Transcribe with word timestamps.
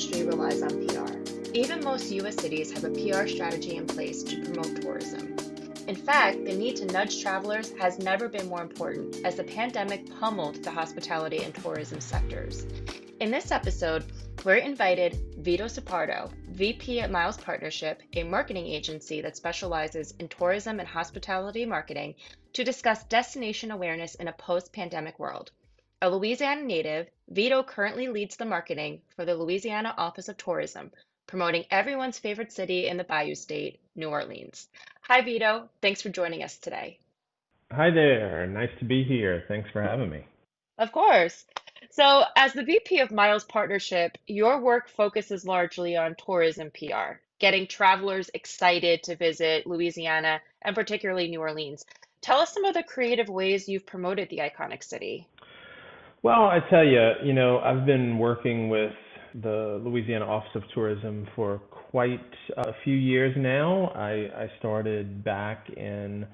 industry 0.00 0.26
relies 0.26 0.62
on 0.62 0.86
PR. 0.86 1.50
Even 1.52 1.84
most 1.84 2.10
US 2.12 2.36
cities 2.36 2.72
have 2.72 2.84
a 2.84 2.90
PR 2.90 3.26
strategy 3.28 3.76
in 3.76 3.86
place 3.86 4.22
to 4.22 4.42
promote 4.42 4.80
tourism. 4.80 5.36
In 5.88 5.94
fact, 5.94 6.42
the 6.46 6.54
need 6.54 6.76
to 6.76 6.86
nudge 6.86 7.20
travelers 7.20 7.72
has 7.78 7.98
never 7.98 8.26
been 8.26 8.48
more 8.48 8.62
important 8.62 9.16
as 9.26 9.34
the 9.34 9.44
pandemic 9.44 10.10
pummeled 10.18 10.64
the 10.64 10.70
hospitality 10.70 11.42
and 11.42 11.54
tourism 11.54 12.00
sectors. 12.00 12.64
In 13.20 13.30
this 13.30 13.50
episode, 13.50 14.04
we're 14.42 14.54
invited 14.54 15.18
Vito 15.36 15.66
Zuppardo, 15.66 16.32
VP 16.48 17.00
at 17.00 17.10
Miles 17.10 17.36
Partnership, 17.36 18.00
a 18.14 18.22
marketing 18.22 18.68
agency 18.68 19.20
that 19.20 19.36
specializes 19.36 20.14
in 20.18 20.28
tourism 20.28 20.80
and 20.80 20.88
hospitality 20.88 21.66
marketing, 21.66 22.14
to 22.54 22.64
discuss 22.64 23.04
destination 23.04 23.70
awareness 23.70 24.14
in 24.14 24.28
a 24.28 24.32
post 24.32 24.72
pandemic 24.72 25.18
world. 25.18 25.50
A 26.02 26.08
Louisiana 26.08 26.62
native, 26.62 27.10
Vito 27.28 27.62
currently 27.62 28.08
leads 28.08 28.36
the 28.36 28.46
marketing 28.46 29.02
for 29.16 29.26
the 29.26 29.34
Louisiana 29.34 29.94
Office 29.98 30.30
of 30.30 30.38
Tourism, 30.38 30.90
promoting 31.26 31.66
everyone's 31.70 32.18
favorite 32.18 32.52
city 32.52 32.86
in 32.86 32.96
the 32.96 33.04
Bayou 33.04 33.34
State, 33.34 33.80
New 33.94 34.08
Orleans. 34.08 34.66
Hi, 35.02 35.20
Vito. 35.20 35.68
Thanks 35.82 36.00
for 36.00 36.08
joining 36.08 36.42
us 36.42 36.56
today. 36.56 36.98
Hi 37.70 37.90
there. 37.90 38.46
Nice 38.46 38.70
to 38.78 38.86
be 38.86 39.04
here. 39.04 39.44
Thanks 39.46 39.68
for 39.74 39.82
having 39.82 40.08
me. 40.08 40.24
Of 40.78 40.90
course. 40.90 41.44
So, 41.90 42.24
as 42.34 42.54
the 42.54 42.64
VP 42.64 43.00
of 43.00 43.10
Miles 43.10 43.44
Partnership, 43.44 44.16
your 44.26 44.58
work 44.58 44.88
focuses 44.88 45.44
largely 45.44 45.98
on 45.98 46.16
tourism 46.16 46.70
PR, 46.70 47.20
getting 47.38 47.66
travelers 47.66 48.30
excited 48.32 49.02
to 49.02 49.16
visit 49.16 49.66
Louisiana 49.66 50.40
and 50.62 50.74
particularly 50.74 51.28
New 51.28 51.40
Orleans. 51.40 51.84
Tell 52.22 52.40
us 52.40 52.54
some 52.54 52.64
of 52.64 52.72
the 52.72 52.82
creative 52.82 53.28
ways 53.28 53.68
you've 53.68 53.86
promoted 53.86 54.30
the 54.30 54.38
iconic 54.38 54.82
city. 54.82 55.26
Well, 56.22 56.44
I 56.44 56.58
tell 56.68 56.84
you, 56.84 57.12
you 57.24 57.32
know, 57.32 57.60
I've 57.60 57.86
been 57.86 58.18
working 58.18 58.68
with 58.68 58.92
the 59.42 59.80
Louisiana 59.82 60.26
Office 60.26 60.50
of 60.54 60.62
Tourism 60.74 61.26
for 61.34 61.62
quite 61.70 62.20
a 62.58 62.72
few 62.84 62.94
years 62.94 63.34
now. 63.38 63.86
I, 63.94 64.28
I 64.36 64.50
started 64.58 65.24
back 65.24 65.70
in 65.74 66.26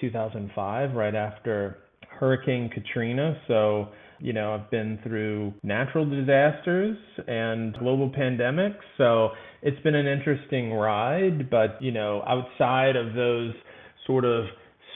2005, 0.00 0.92
right 0.92 1.14
after 1.14 1.78
Hurricane 2.10 2.68
Katrina. 2.68 3.40
So, 3.46 3.90
you 4.18 4.32
know, 4.32 4.54
I've 4.54 4.68
been 4.72 4.98
through 5.04 5.54
natural 5.62 6.04
disasters 6.04 6.98
and 7.28 7.78
global 7.78 8.10
pandemics. 8.10 8.80
So 8.96 9.28
it's 9.62 9.80
been 9.84 9.94
an 9.94 10.08
interesting 10.08 10.72
ride. 10.72 11.48
But, 11.48 11.80
you 11.80 11.92
know, 11.92 12.24
outside 12.26 12.96
of 12.96 13.14
those 13.14 13.52
sort 14.04 14.24
of 14.24 14.46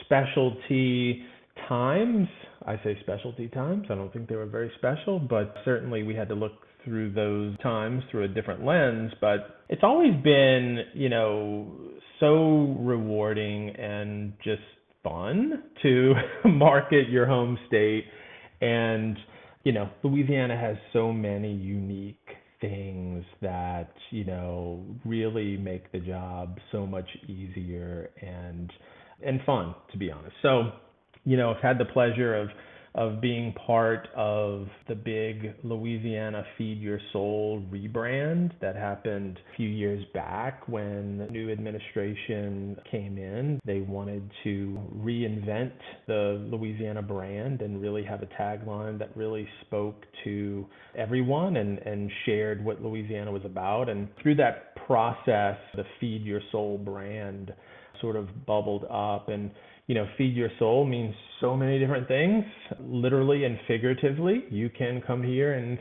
specialty 0.03 1.23
times, 1.69 2.27
I 2.65 2.79
say 2.83 2.97
specialty 3.01 3.47
times, 3.49 3.85
I 3.89 3.95
don't 3.95 4.11
think 4.13 4.29
they 4.29 4.35
were 4.35 4.45
very 4.45 4.71
special, 4.77 5.19
but 5.19 5.55
certainly 5.65 6.03
we 6.03 6.15
had 6.15 6.29
to 6.29 6.35
look 6.35 6.53
through 6.83 7.13
those 7.13 7.57
times 7.59 8.03
through 8.11 8.23
a 8.23 8.27
different 8.27 8.65
lens. 8.65 9.11
But 9.21 9.61
it's 9.69 9.83
always 9.83 10.13
been, 10.23 10.79
you 10.93 11.09
know, 11.09 11.71
so 12.19 12.75
rewarding 12.79 13.69
and 13.69 14.33
just 14.43 14.61
fun 15.03 15.63
to 15.81 16.13
market 16.45 17.09
your 17.09 17.25
home 17.25 17.57
state. 17.67 18.05
And, 18.61 19.17
you 19.63 19.71
know, 19.71 19.89
Louisiana 20.03 20.57
has 20.57 20.77
so 20.93 21.11
many 21.11 21.53
unique 21.53 22.17
things 22.61 23.25
that, 23.41 23.91
you 24.11 24.23
know, 24.23 24.85
really 25.05 25.57
make 25.57 25.91
the 25.91 25.99
job 25.99 26.57
so 26.71 26.85
much 26.85 27.07
easier 27.27 28.09
and 28.21 28.71
and 29.25 29.39
fun, 29.45 29.73
to 29.91 29.97
be 29.97 30.11
honest. 30.11 30.35
So, 30.41 30.71
you 31.25 31.37
know, 31.37 31.51
I've 31.51 31.61
had 31.61 31.77
the 31.77 31.85
pleasure 31.85 32.35
of 32.35 32.49
of 32.95 33.19
being 33.19 33.53
part 33.65 34.07
of 34.15 34.67
the 34.87 34.93
big 34.93 35.55
Louisiana 35.63 36.45
Feed 36.57 36.79
Your 36.79 36.99
Soul 37.11 37.63
rebrand 37.71 38.51
that 38.61 38.75
happened 38.75 39.39
a 39.51 39.57
few 39.57 39.67
years 39.67 40.05
back 40.13 40.67
when 40.67 41.17
the 41.17 41.25
new 41.25 41.51
administration 41.51 42.77
came 42.91 43.17
in. 43.17 43.59
They 43.65 43.79
wanted 43.79 44.29
to 44.43 44.79
reinvent 44.95 45.73
the 46.05 46.47
Louisiana 46.51 47.01
brand 47.01 47.63
and 47.63 47.81
really 47.81 48.03
have 48.03 48.21
a 48.21 48.27
tagline 48.27 48.99
that 48.99 49.15
really 49.17 49.47
spoke 49.65 50.03
to 50.23 50.65
everyone 50.95 51.57
and, 51.57 51.79
and 51.79 52.11
shared 52.27 52.63
what 52.63 52.79
Louisiana 52.83 53.31
was 53.31 53.43
about. 53.43 53.89
And 53.89 54.07
through 54.21 54.35
that 54.35 54.75
process, 54.85 55.57
the 55.73 55.83
Feed 55.99 56.23
Your 56.23 56.41
Soul 56.51 56.77
brand 56.77 57.53
sort 58.01 58.15
of 58.15 58.45
bubbled 58.45 58.85
up 58.91 59.29
and 59.29 59.49
you 59.87 59.95
know, 59.95 60.07
feed 60.17 60.35
your 60.35 60.49
soul 60.59 60.85
means 60.85 61.13
so 61.41 61.57
many 61.57 61.77
different 61.77 62.07
things, 62.07 62.45
literally 62.79 63.43
and 63.43 63.59
figuratively. 63.67 64.45
You 64.49 64.69
can 64.69 65.01
come 65.05 65.21
here 65.21 65.53
and, 65.53 65.77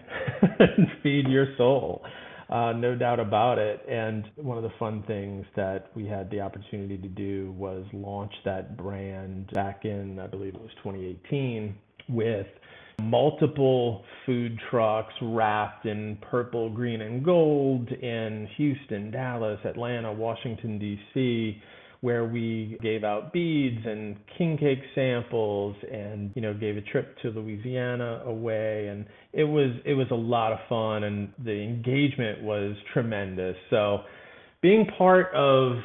feed 1.03 1.29
your 1.29 1.47
soul, 1.57 2.03
uh, 2.51 2.73
no 2.73 2.97
doubt 2.97 3.21
about 3.21 3.59
it. 3.59 3.81
And 3.89 4.25
one 4.37 4.57
of 4.57 4.65
the 4.65 4.73
fun 4.79 5.05
things 5.07 5.47
that 5.55 5.91
we 5.95 6.07
had 6.07 6.31
the 6.31 6.41
opportunity 6.41 6.99
to 6.99 7.09
do 7.09 7.53
was 7.53 7.85
launch 7.93 8.33
that 8.45 8.77
brand 8.77 9.51
back 9.53 9.85
in, 9.85 10.19
I 10.19 10.27
believe 10.27 10.55
it 10.55 10.61
was 10.61 10.71
2018, 10.83 11.75
with 12.09 12.47
multiple 13.01 14.05
food 14.27 14.59
trucks 14.69 15.15
wrapped 15.23 15.87
in 15.87 16.19
purple, 16.29 16.71
green, 16.71 17.03
and 17.03 17.25
gold 17.25 17.89
in 17.89 18.49
Houston, 18.57 19.13
Dallas, 19.13 19.61
Atlanta, 19.65 20.13
Washington, 20.13 20.79
D.C 20.81 21.63
where 22.03 22.25
we 22.25 22.77
gave 22.83 23.05
out 23.05 23.33
beads 23.33 23.79
and 23.87 24.17
king 24.37 24.59
cake 24.59 24.81
samples 24.95 25.75
and 25.91 26.33
you 26.35 26.43
know 26.43 26.53
gave 26.53 26.77
a 26.77 26.81
trip 26.81 27.17
to 27.23 27.31
Louisiana 27.31 28.23
away 28.27 28.89
and 28.89 29.07
it 29.33 29.45
was 29.45 29.71
it 29.85 29.95
was 29.95 30.09
a 30.11 30.17
lot 30.17 30.53
of 30.53 30.59
fun 30.69 31.05
and 31.05 31.33
the 31.45 31.63
engagement 31.63 32.43
was 32.43 32.77
tremendous. 32.93 33.57
So 33.71 34.01
being 34.61 34.87
part 34.99 35.33
of 35.35 35.77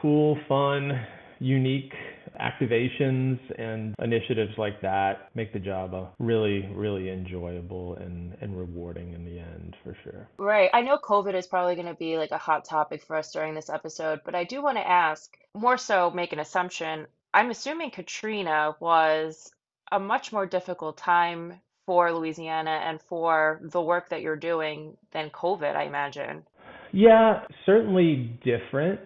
cool, 0.00 0.38
fun, 0.48 0.92
unique 1.38 1.92
activations 2.40 3.38
and 3.58 3.94
initiatives 3.98 4.52
like 4.58 4.80
that 4.82 5.30
make 5.34 5.52
the 5.52 5.58
job 5.58 5.94
a 5.94 6.10
really, 6.18 6.68
really 6.74 7.10
enjoyable 7.10 7.94
and, 7.96 8.36
and 8.40 8.56
rewarding 8.58 9.12
in 9.12 9.24
the 9.24 9.38
end 9.38 9.76
for 9.82 9.96
sure. 10.04 10.28
Right. 10.38 10.70
I 10.72 10.82
know 10.82 10.98
COVID 10.98 11.34
is 11.34 11.46
probably 11.46 11.74
going 11.74 11.86
to 11.86 11.94
be 11.94 12.16
like 12.18 12.30
a 12.30 12.38
hot 12.38 12.64
topic 12.64 13.02
for 13.02 13.16
us 13.16 13.32
during 13.32 13.54
this 13.54 13.70
episode, 13.70 14.20
but 14.24 14.34
I 14.34 14.44
do 14.44 14.62
want 14.62 14.78
to 14.78 14.88
ask 14.88 15.36
more 15.54 15.78
so 15.78 16.10
make 16.10 16.32
an 16.32 16.40
assumption. 16.40 17.06
I'm 17.34 17.50
assuming 17.50 17.90
Katrina 17.90 18.76
was 18.80 19.50
a 19.90 19.98
much 19.98 20.32
more 20.32 20.46
difficult 20.46 20.96
time 20.96 21.60
for 21.86 22.12
Louisiana 22.12 22.80
and 22.84 23.00
for 23.00 23.60
the 23.62 23.80
work 23.80 24.08
that 24.10 24.22
you're 24.22 24.36
doing 24.36 24.96
than 25.12 25.30
COVID, 25.30 25.74
I 25.74 25.84
imagine. 25.84 26.44
Yeah, 26.92 27.40
certainly 27.66 28.38
different. 28.44 29.00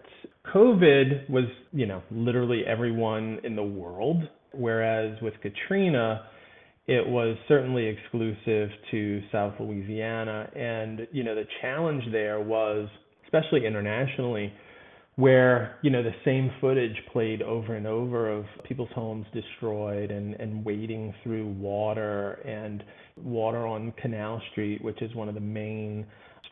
COVID 0.55 1.29
was, 1.29 1.45
you 1.73 1.87
know, 1.87 2.03
literally 2.11 2.63
everyone 2.67 3.41
in 3.45 3.57
the 3.57 3.63
world, 3.63 4.23
whereas 4.53 5.21
with 5.21 5.35
Katrina, 5.43 6.27
it 6.87 7.07
was 7.07 7.37
certainly 7.49 7.87
exclusive 7.87 8.71
to 8.91 9.23
South 9.33 9.55
Louisiana. 9.59 10.49
And, 10.55 11.09
you 11.13 11.25
know, 11.25 11.35
the 11.35 11.47
challenge 11.61 12.05
there 12.13 12.41
was, 12.41 12.89
especially 13.25 13.67
internationally, 13.67 14.53
where, 15.17 15.79
you 15.83 15.91
know, 15.91 16.03
the 16.03 16.15
same 16.25 16.51
footage 16.61 16.97
played 17.13 17.43
over 17.43 17.75
and 17.75 17.87
over 17.87 18.31
of 18.31 18.45
people's 18.65 18.91
homes 18.95 19.27
destroyed 19.33 20.11
and, 20.11 20.35
and 20.35 20.65
wading 20.65 21.15
through 21.23 21.49
water 21.55 22.33
and 22.45 22.85
water 23.17 23.67
on 23.67 23.93
Canal 24.01 24.41
Street, 24.53 24.85
which 24.85 25.01
is 25.01 25.15
one 25.15 25.29
of 25.29 25.35
the 25.35 25.41
main 25.41 26.07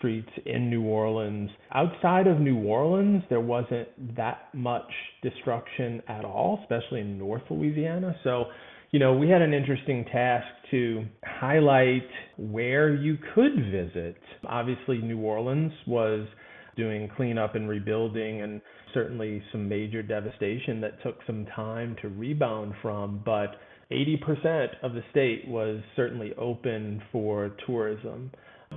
streets 0.04 0.28
in 0.44 0.68
New 0.68 0.82
Orleans. 0.82 1.48
Outside 1.72 2.26
of 2.26 2.38
New 2.38 2.58
Orleans, 2.62 3.22
there 3.30 3.40
wasn't 3.40 3.88
that 4.16 4.48
much 4.52 4.90
destruction 5.22 6.02
at 6.08 6.26
all, 6.26 6.60
especially 6.62 7.00
in 7.00 7.18
North 7.18 7.40
Louisiana. 7.48 8.14
So, 8.22 8.44
you 8.90 8.98
know, 8.98 9.14
we 9.14 9.30
had 9.30 9.40
an 9.40 9.54
interesting 9.54 10.04
task 10.12 10.46
to 10.72 11.06
highlight 11.24 12.06
where 12.36 12.94
you 12.94 13.16
could 13.34 13.54
visit. 13.72 14.18
Obviously, 14.46 14.98
New 14.98 15.20
Orleans 15.20 15.72
was 15.86 16.28
doing 16.76 17.08
cleanup 17.16 17.54
and 17.54 17.66
rebuilding 17.66 18.42
and 18.42 18.60
certainly 18.92 19.42
some 19.52 19.66
major 19.66 20.02
devastation 20.02 20.82
that 20.82 21.02
took 21.02 21.16
some 21.26 21.46
time 21.56 21.96
to 22.02 22.08
rebound 22.08 22.74
from, 22.82 23.22
but 23.24 23.56
80% 23.90 24.68
of 24.82 24.92
the 24.92 25.02
state 25.10 25.48
was 25.48 25.80
certainly 25.96 26.34
open 26.36 27.02
for 27.10 27.56
tourism. 27.66 28.30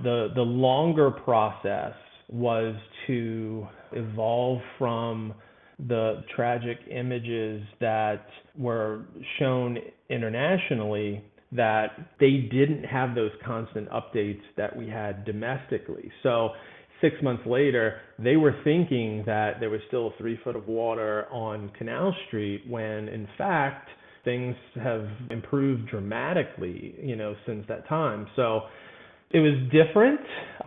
The, 0.04 0.30
the 0.36 0.42
longer 0.42 1.12
process 1.12 1.94
was 2.30 2.76
to 3.08 3.68
evolve 3.94 4.60
from 4.78 5.34
the 5.88 6.24
tragic 6.36 6.78
images 6.90 7.64
that 7.80 8.26
were 8.58 9.06
shown 9.40 9.78
internationally 10.10 11.24
that 11.52 11.88
they 12.20 12.50
didn't 12.52 12.84
have 12.84 13.16
those 13.16 13.32
constant 13.46 13.90
updates 13.90 14.42
that 14.58 14.76
we 14.76 14.90
had 14.90 15.24
domestically. 15.24 16.12
So 16.24 16.50
six 17.00 17.16
months 17.22 17.44
later, 17.46 18.02
they 18.20 18.36
were 18.36 18.56
thinking 18.64 19.24
that 19.26 19.60
there 19.60 19.70
was 19.70 19.80
still 19.88 20.14
three 20.18 20.38
foot 20.44 20.56
of 20.56 20.68
water 20.68 21.28
on 21.32 21.70
Canal 21.78 22.14
Street 22.28 22.64
when 22.68 23.08
in 23.08 23.28
fact 23.38 23.88
things 24.26 24.56
have 24.84 25.08
improved 25.30 25.88
dramatically, 25.90 26.96
you 27.02 27.16
know, 27.16 27.34
since 27.46 27.66
that 27.70 27.88
time. 27.88 28.28
So 28.36 28.62
It 29.32 29.40
was 29.40 29.56
different. 29.72 30.22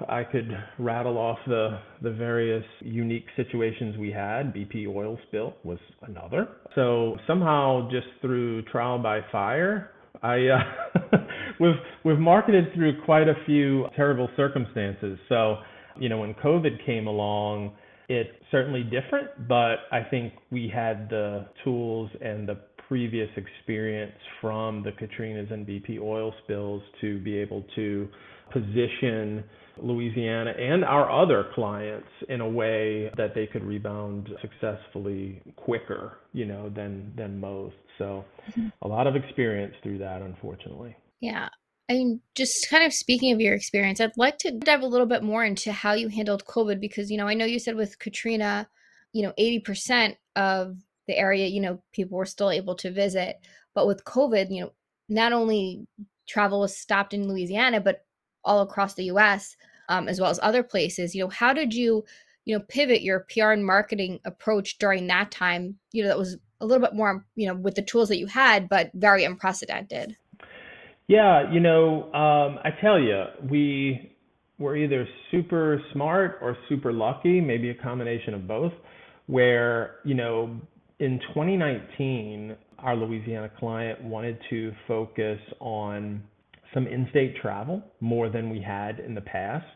I 0.08 0.22
could 0.22 0.50
rattle 0.78 1.16
off 1.16 1.38
the 1.46 1.78
the 2.02 2.10
various 2.10 2.64
unique 2.80 3.24
situations 3.36 3.96
we 3.96 4.10
had. 4.10 4.54
BP 4.54 4.86
oil 4.86 5.18
spill 5.28 5.54
was 5.64 5.78
another. 6.02 6.48
So 6.74 7.16
somehow, 7.26 7.88
just 7.90 8.06
through 8.20 8.62
trial 8.62 8.98
by 8.98 9.20
fire, 9.32 9.92
I 10.22 10.48
uh, 10.48 11.18
we've 11.60 11.74
we've 12.04 12.18
marketed 12.18 12.72
through 12.74 13.02
quite 13.04 13.28
a 13.28 13.34
few 13.46 13.86
terrible 13.96 14.28
circumstances. 14.36 15.18
So 15.28 15.56
you 15.98 16.08
know, 16.08 16.18
when 16.18 16.34
COVID 16.34 16.84
came 16.84 17.06
along, 17.06 17.72
it's 18.08 18.30
certainly 18.50 18.82
different, 18.82 19.48
but 19.48 19.76
I 19.92 20.02
think 20.10 20.34
we 20.50 20.70
had 20.72 21.08
the 21.08 21.46
tools 21.64 22.10
and 22.20 22.48
the 22.48 22.58
previous 22.88 23.28
experience 23.36 24.16
from 24.40 24.82
the 24.82 24.90
Katrinas 24.90 25.52
and 25.52 25.64
BP 25.64 26.00
oil 26.00 26.34
spills 26.42 26.82
to 27.00 27.20
be 27.20 27.38
able 27.38 27.64
to 27.76 28.08
position 28.52 29.44
Louisiana 29.82 30.52
and 30.58 30.84
our 30.84 31.10
other 31.10 31.46
clients 31.54 32.08
in 32.28 32.40
a 32.40 32.48
way 32.48 33.10
that 33.16 33.34
they 33.34 33.46
could 33.46 33.64
rebound 33.64 34.28
successfully 34.40 35.42
quicker, 35.56 36.18
you 36.32 36.44
know, 36.44 36.68
than 36.70 37.12
than 37.16 37.40
most. 37.40 37.76
So 37.98 38.24
mm-hmm. 38.50 38.68
a 38.82 38.88
lot 38.88 39.06
of 39.06 39.16
experience 39.16 39.74
through 39.82 39.98
that, 39.98 40.22
unfortunately. 40.22 40.96
Yeah. 41.20 41.48
I 41.88 41.94
mean, 41.94 42.20
just 42.36 42.70
kind 42.70 42.84
of 42.84 42.92
speaking 42.92 43.32
of 43.32 43.40
your 43.40 43.54
experience, 43.54 44.00
I'd 44.00 44.16
like 44.16 44.38
to 44.38 44.52
dive 44.52 44.82
a 44.82 44.86
little 44.86 45.06
bit 45.06 45.24
more 45.24 45.44
into 45.44 45.72
how 45.72 45.94
you 45.94 46.08
handled 46.08 46.44
COVID 46.44 46.80
because, 46.80 47.10
you 47.10 47.16
know, 47.16 47.26
I 47.26 47.34
know 47.34 47.44
you 47.44 47.58
said 47.58 47.74
with 47.74 47.98
Katrina, 47.98 48.68
you 49.12 49.22
know, 49.24 49.32
80% 49.38 50.16
of 50.36 50.76
the 51.08 51.18
area, 51.18 51.48
you 51.48 51.60
know, 51.60 51.82
people 51.92 52.16
were 52.16 52.26
still 52.26 52.50
able 52.50 52.76
to 52.76 52.92
visit. 52.92 53.40
But 53.74 53.88
with 53.88 54.04
COVID, 54.04 54.46
you 54.50 54.60
know, 54.62 54.72
not 55.08 55.32
only 55.32 55.84
travel 56.28 56.60
was 56.60 56.78
stopped 56.78 57.12
in 57.12 57.28
Louisiana, 57.28 57.80
but 57.80 58.04
all 58.44 58.62
across 58.62 58.94
the 58.94 59.04
US, 59.04 59.56
um, 59.88 60.08
as 60.08 60.20
well 60.20 60.30
as 60.30 60.40
other 60.42 60.62
places. 60.62 61.14
You 61.14 61.24
know, 61.24 61.30
how 61.30 61.52
did 61.52 61.74
you, 61.74 62.04
you 62.44 62.56
know, 62.56 62.64
pivot 62.68 63.02
your 63.02 63.26
PR 63.32 63.50
and 63.50 63.64
marketing 63.64 64.20
approach 64.24 64.78
during 64.78 65.06
that 65.08 65.30
time? 65.30 65.78
You 65.92 66.02
know, 66.02 66.08
that 66.08 66.18
was 66.18 66.36
a 66.60 66.66
little 66.66 66.84
bit 66.86 66.94
more, 66.94 67.24
you 67.36 67.46
know, 67.46 67.54
with 67.54 67.74
the 67.74 67.82
tools 67.82 68.08
that 68.08 68.18
you 68.18 68.26
had, 68.26 68.68
but 68.68 68.90
very 68.94 69.24
unprecedented. 69.24 70.16
Yeah, 71.08 71.50
you 71.50 71.58
know, 71.58 72.04
um, 72.12 72.58
I 72.62 72.70
tell 72.80 73.00
you, 73.00 73.24
we 73.50 74.14
were 74.58 74.76
either 74.76 75.08
super 75.30 75.82
smart 75.92 76.38
or 76.40 76.56
super 76.68 76.92
lucky, 76.92 77.40
maybe 77.40 77.70
a 77.70 77.74
combination 77.74 78.34
of 78.34 78.46
both, 78.46 78.72
where, 79.26 79.96
you 80.04 80.14
know, 80.14 80.60
in 81.00 81.18
2019, 81.34 82.54
our 82.78 82.94
Louisiana 82.94 83.50
client 83.58 84.02
wanted 84.04 84.38
to 84.50 84.72
focus 84.86 85.40
on 85.58 86.22
some 86.74 86.86
in-state 86.86 87.36
travel 87.42 87.82
more 88.00 88.28
than 88.28 88.50
we 88.50 88.60
had 88.60 89.00
in 89.00 89.14
the 89.14 89.20
past. 89.20 89.66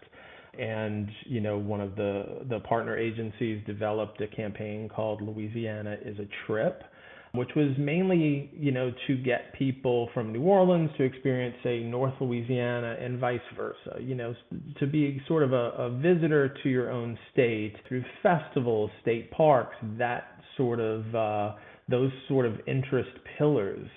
And 0.58 1.08
you 1.26 1.40
know, 1.40 1.58
one 1.58 1.80
of 1.80 1.96
the 1.96 2.44
the 2.48 2.60
partner 2.60 2.96
agencies 2.96 3.60
developed 3.66 4.20
a 4.20 4.28
campaign 4.28 4.88
called 4.88 5.20
Louisiana 5.20 5.96
is 6.04 6.16
a 6.20 6.28
Trip, 6.46 6.84
which 7.32 7.50
was 7.56 7.70
mainly, 7.76 8.52
you 8.56 8.70
know, 8.70 8.92
to 9.08 9.16
get 9.16 9.52
people 9.58 10.08
from 10.14 10.32
New 10.32 10.42
Orleans 10.42 10.90
to 10.96 11.02
experience, 11.02 11.56
say, 11.64 11.80
North 11.80 12.14
Louisiana 12.20 12.96
and 13.00 13.18
vice 13.18 13.40
versa, 13.56 14.00
you 14.00 14.14
know, 14.14 14.32
to 14.78 14.86
be 14.86 15.20
sort 15.26 15.42
of 15.42 15.52
a, 15.52 15.70
a 15.76 15.90
visitor 15.90 16.54
to 16.62 16.68
your 16.68 16.92
own 16.92 17.18
state 17.32 17.74
through 17.88 18.04
festivals, 18.22 18.90
state 19.02 19.32
parks, 19.32 19.74
that 19.98 20.28
sort 20.56 20.78
of, 20.78 21.12
uh, 21.12 21.54
those 21.90 22.12
sort 22.28 22.46
of 22.46 22.54
interest 22.68 23.10
pillars. 23.36 23.88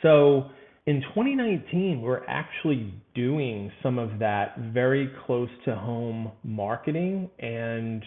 So 0.00 0.46
in 0.86 1.00
2019, 1.14 2.00
we're 2.00 2.24
actually 2.26 2.92
doing 3.14 3.70
some 3.82 3.98
of 3.98 4.18
that 4.18 4.58
very 4.72 5.10
close 5.26 5.48
to 5.64 5.76
home 5.76 6.32
marketing 6.42 7.30
and 7.38 8.02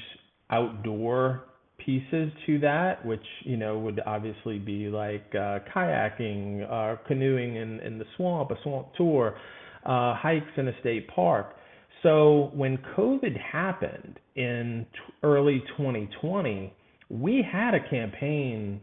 outdoor 0.50 1.46
pieces 1.78 2.32
to 2.46 2.60
that, 2.60 3.06
which 3.06 3.24
you 3.44 3.56
know 3.56 3.78
would 3.80 4.02
obviously 4.06 4.60
be 4.60 4.88
like 4.88 5.26
uh, 5.36 5.60
kayaking, 5.74 6.70
uh, 6.70 6.98
canoeing 7.08 7.56
in, 7.56 7.80
in 7.80 7.98
the 7.98 8.06
swamp, 8.18 8.52
a 8.52 8.56
swamp 8.64 8.88
tour, 8.98 9.38
uh, 9.86 10.14
hikes 10.16 10.52
in 10.58 10.68
a 10.68 10.80
state 10.82 11.08
park. 11.08 11.56
So 12.04 12.52
when 12.54 12.78
COVID 12.98 13.40
happened 13.40 14.20
in 14.36 14.86
t- 14.92 15.14
early 15.24 15.64
2020, 15.78 16.74
we 17.10 17.42
had 17.50 17.74
a 17.74 17.90
campaign 17.90 18.82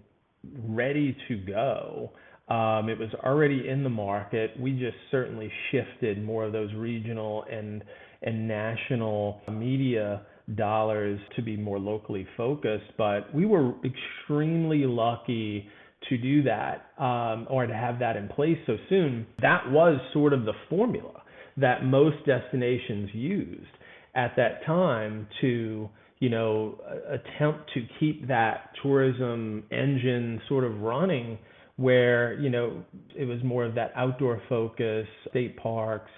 ready 0.67 1.17
to 1.29 1.37
go. 1.37 2.11
Um, 2.49 2.89
it 2.89 2.99
was 2.99 3.09
already 3.25 3.69
in 3.69 3.83
the 3.83 3.91
market. 3.91 4.59
We 4.59 4.73
just 4.73 4.97
certainly 5.11 5.51
shifted 5.71 6.23
more 6.23 6.45
of 6.45 6.53
those 6.53 6.73
regional 6.75 7.45
and 7.51 7.83
and 8.25 8.47
national 8.47 9.41
media 9.51 10.23
dollars 10.55 11.19
to 11.37 11.43
be 11.43 11.57
more 11.57 11.79
locally 11.79 12.27
focused. 12.37 12.93
But 12.97 13.35
we 13.35 13.47
were 13.47 13.75
extremely 13.85 14.85
lucky 14.87 15.67
to 16.09 16.19
do 16.19 16.43
that 16.43 16.87
um, 16.99 17.47
or 17.49 17.67
to 17.67 17.75
have 17.75 17.99
that 18.01 18.17
in 18.17 18.29
place 18.29 18.59
so 18.67 18.77
soon. 18.89 19.27
That 19.41 19.71
was 19.71 20.01
sort 20.13 20.33
of 20.33 20.45
the 20.45 20.55
formula 20.69 21.23
that 21.57 21.85
most 21.85 22.17
destinations 22.27 23.11
used 23.13 23.71
at 24.15 24.35
that 24.37 24.65
time 24.67 25.27
to 25.41 25.89
you 26.19 26.29
know 26.29 26.79
attempt 27.09 27.71
to 27.75 27.87
keep 27.99 28.29
that 28.29 28.71
tourism 28.83 29.65
engine 29.71 30.41
sort 30.49 30.65
of 30.65 30.81
running 30.81 31.39
where 31.77 32.35
you 32.41 32.51
know 32.51 32.83
it 33.17 33.25
was 33.25 33.43
more 33.43 33.65
of 33.65 33.75
that 33.75 33.93
outdoor 33.97 34.41
focus 34.49 35.07
state 35.31 35.57
parks 35.57 36.11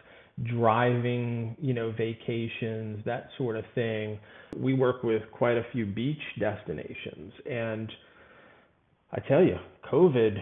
driving, 0.42 1.56
you 1.60 1.72
know, 1.72 1.92
vacations, 1.92 3.04
that 3.04 3.28
sort 3.38 3.56
of 3.56 3.64
thing. 3.74 4.18
We 4.56 4.74
work 4.74 5.04
with 5.04 5.22
quite 5.30 5.56
a 5.56 5.64
few 5.72 5.86
beach 5.86 6.18
destinations 6.40 7.32
and 7.48 7.90
I 9.12 9.20
tell 9.28 9.42
you, 9.42 9.56
COVID 9.92 10.36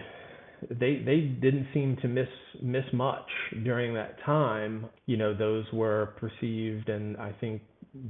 they 0.69 1.01
they 1.05 1.19
didn't 1.41 1.67
seem 1.73 1.97
to 2.01 2.07
miss 2.07 2.27
miss 2.61 2.85
much 2.93 3.27
during 3.63 3.93
that 3.95 4.17
time. 4.25 4.87
You 5.05 5.17
know, 5.17 5.33
those 5.35 5.65
were 5.73 6.13
perceived 6.17 6.89
and 6.89 7.17
I 7.17 7.33
think 7.39 7.61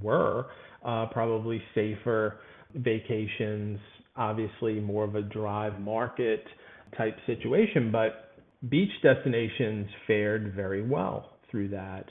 were 0.02 0.46
uh, 0.86 1.08
probably 1.08 1.62
safer 1.76 2.40
vacations, 2.76 3.80
obviously 4.16 4.80
more 4.80 5.04
of 5.04 5.16
a 5.16 5.22
drive 5.22 5.80
market 5.80 6.46
type 6.98 7.18
situation, 7.26 7.92
but 7.92 8.36
beach 8.70 8.92
destinations 9.02 9.88
fared 10.08 10.54
very 10.56 10.82
well 10.82 11.32
through 11.50 11.70
that. 11.70 12.06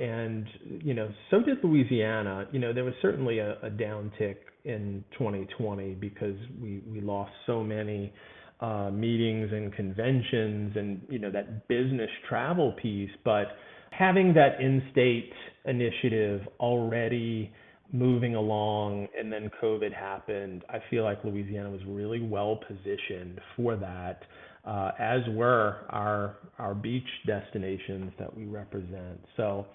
And, 0.00 0.46
you 0.82 0.94
know, 0.94 1.08
so 1.30 1.40
did 1.40 1.58
Louisiana. 1.62 2.46
You 2.52 2.58
know, 2.58 2.72
there 2.72 2.84
was 2.84 2.94
certainly 3.00 3.38
a, 3.38 3.52
a 3.62 3.70
downtick 3.70 4.36
in 4.64 5.04
2020 5.18 5.94
because 5.94 6.36
we, 6.60 6.82
we 6.86 7.00
lost 7.00 7.32
so 7.46 7.62
many 7.62 8.12
uh, 8.60 8.90
meetings 8.90 9.50
and 9.52 9.72
conventions 9.72 10.76
and, 10.76 11.00
you 11.08 11.18
know, 11.18 11.30
that 11.30 11.66
business 11.68 12.10
travel 12.28 12.74
piece. 12.80 13.10
But 13.24 13.46
having 13.90 14.34
that 14.34 14.60
in 14.60 14.82
state 14.92 15.32
initiative 15.64 16.42
already 16.60 17.52
moving 17.92 18.34
along 18.34 19.08
and 19.18 19.32
then 19.32 19.50
COVID 19.62 19.92
happened, 19.92 20.64
I 20.68 20.78
feel 20.90 21.04
like 21.04 21.24
Louisiana 21.24 21.70
was 21.70 21.80
really 21.86 22.20
well 22.20 22.60
positioned 22.68 23.40
for 23.56 23.76
that 23.76 24.22
uh, 24.66 24.90
as 24.98 25.20
were 25.30 25.76
our 25.90 26.36
our 26.58 26.74
beach 26.74 27.06
destinations 27.26 28.12
that 28.18 28.36
we 28.36 28.46
represent. 28.46 29.20
So 29.36 29.66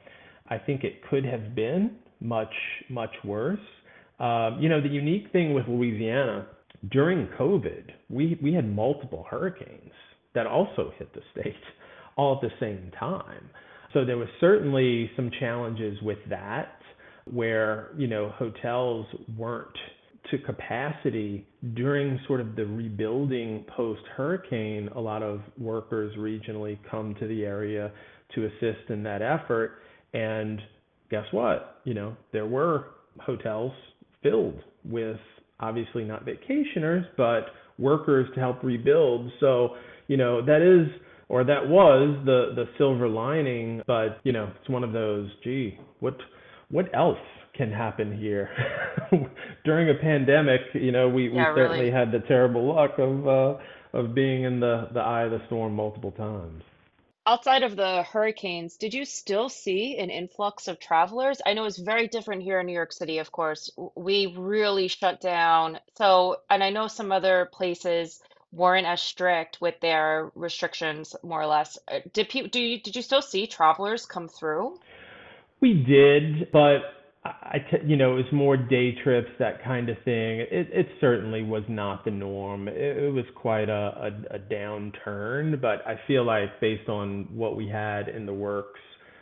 I 0.50 0.58
think 0.58 0.84
it 0.84 1.02
could 1.10 1.26
have 1.26 1.56
been 1.56 1.98
much 2.20 2.54
much 2.90 3.14
worse. 3.24 3.60
Um, 4.20 4.60
you 4.60 4.70
know, 4.70 4.82
the 4.82 4.90
unique 4.90 5.32
thing 5.32 5.54
with 5.54 5.68
Louisiana 5.68 6.48
during 6.92 7.28
COVID, 7.40 7.92
we 8.10 8.38
we 8.42 8.54
had 8.54 8.70
multiple 8.70 9.26
hurricanes 9.30 9.94
that 10.36 10.46
also 10.46 10.92
hit 10.98 11.14
the 11.14 11.22
state 11.32 11.56
all 12.18 12.36
at 12.36 12.42
the 12.42 12.54
same 12.60 12.92
time. 13.00 13.50
So 13.94 14.06
there 14.06 14.18
was 14.18 14.28
certainly 14.40 15.10
some 15.16 15.32
challenges 15.40 16.02
with 16.02 16.20
that, 16.30 16.80
where 17.26 17.90
you 17.98 18.08
know 18.08 18.30
hotels 18.38 19.06
weren't 19.38 19.78
to 20.30 20.38
capacity 20.38 21.46
during 21.74 22.20
sort 22.28 22.40
of 22.40 22.56
the 22.56 22.66
rebuilding 22.66 23.66
post 23.76 24.02
hurricane, 24.16 24.90
a 24.96 25.00
lot 25.00 25.24
of 25.24 25.42
workers 25.60 26.16
regionally 26.18 26.78
come 26.90 27.16
to 27.20 27.28
the 27.28 27.44
area 27.44 27.92
to 28.36 28.46
assist 28.46 28.90
in 28.90 29.04
that 29.04 29.22
effort. 29.22 29.80
And 30.14 30.62
guess 31.10 31.26
what? 31.32 31.82
You 31.84 31.94
know, 31.94 32.16
there 32.32 32.46
were 32.46 32.88
hotels 33.20 33.74
filled 34.22 34.62
with 34.86 35.18
obviously 35.60 36.04
not 36.04 36.26
vacationers, 36.26 37.06
but 37.18 37.48
workers 37.78 38.28
to 38.36 38.40
help 38.40 38.64
rebuild. 38.64 39.32
So, 39.40 39.76
you 40.08 40.18
know, 40.18 40.46
that 40.46 40.62
is 40.62 40.90
or 41.30 41.44
that 41.46 41.68
was 41.68 42.20
the 42.26 42.52
the 42.56 42.66
silver 42.78 43.08
lining, 43.08 43.82
but 43.88 44.20
you 44.24 44.34
know, 44.34 44.52
it's 44.60 44.70
one 44.70 44.84
of 44.84 44.92
those, 44.94 45.30
gee, 45.44 45.78
what 46.00 46.18
what 46.72 46.94
else 46.96 47.20
can 47.54 47.72
happen 47.72 48.18
here. 48.18 48.50
During 49.66 49.90
a 49.90 50.00
pandemic, 50.02 50.62
you 50.74 50.92
know, 50.92 51.10
we, 51.10 51.30
yeah, 51.30 51.50
we 51.50 51.56
certainly 51.56 51.92
had 51.92 52.12
the 52.12 52.20
terrible 52.20 52.74
luck 52.74 52.98
of 52.98 53.28
uh, 53.28 53.58
of 53.94 54.16
being 54.16 54.44
in 54.44 54.60
the, 54.60 54.88
the 54.94 55.00
eye 55.00 55.24
of 55.24 55.32
the 55.32 55.42
storm 55.48 55.76
multiple 55.76 56.12
times. 56.12 56.64
Outside 57.28 57.62
of 57.62 57.76
the 57.76 58.04
hurricanes, 58.04 58.78
did 58.78 58.94
you 58.94 59.06
still 59.06 59.48
see 59.48 59.98
an 59.98 60.10
influx 60.10 60.68
of 60.68 60.80
travelers? 60.80 61.40
I 61.46 61.54
know 61.54 61.66
it's 61.66 61.78
very 61.78 62.08
different 62.08 62.42
here 62.42 62.60
in 62.60 62.66
New 62.66 62.74
York 62.74 62.94
City, 62.94 63.20
of 63.20 63.32
course. 63.32 63.70
We 63.96 64.34
really 64.36 64.88
shut 64.88 65.22
down. 65.22 65.80
So, 65.98 66.38
and 66.50 66.64
I 66.64 66.72
know 66.72 66.88
some 66.88 67.12
other 67.12 67.50
places 67.52 68.22
weren't 68.52 68.88
as 68.88 69.02
strict 69.02 69.62
with 69.62 69.80
their 69.82 70.32
restrictions, 70.36 71.16
more 71.24 71.42
or 71.42 71.46
less. 71.46 71.78
Uh, 71.88 72.00
Did 72.12 72.30
people, 72.30 72.50
do 72.50 72.60
you, 72.60 72.82
did 72.82 72.96
you 72.96 73.02
still 73.02 73.22
see 73.22 73.46
travelers 73.46 74.06
come 74.06 74.28
through? 74.28 74.80
We 75.62 75.84
did, 75.88 76.52
but 76.52 76.80
I, 77.24 77.58
t- 77.70 77.86
you 77.86 77.98
know, 77.98 78.14
it 78.14 78.24
was 78.24 78.34
more 78.34 78.58
day 78.58 78.96
trips, 79.04 79.30
that 79.38 79.64
kind 79.64 79.90
of 79.90 79.98
thing. 80.04 80.40
It, 80.40 80.70
it 80.72 80.88
certainly 81.00 81.44
was 81.44 81.64
not 81.70 82.04
the 82.04 82.10
norm. 82.12 82.68
It, 82.68 82.76
it 82.76 83.14
was 83.14 83.26
quite 83.36 83.70
a, 83.70 84.12
a, 84.32 84.36
a 84.36 84.40
downturn, 84.40 85.62
but 85.62 85.86
I 85.86 86.00
feel 86.08 86.26
like 86.26 86.60
based 86.60 86.90
on 86.90 87.28
what 87.32 87.56
we 87.56 87.68
had 87.68 88.08
in 88.08 88.26
the 88.26 88.34
works, 88.34 88.80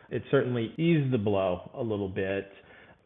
it 0.09 0.23
certainly 0.31 0.73
eased 0.77 1.11
the 1.11 1.17
blow 1.17 1.69
a 1.73 1.83
little 1.83 2.07
bit. 2.07 2.49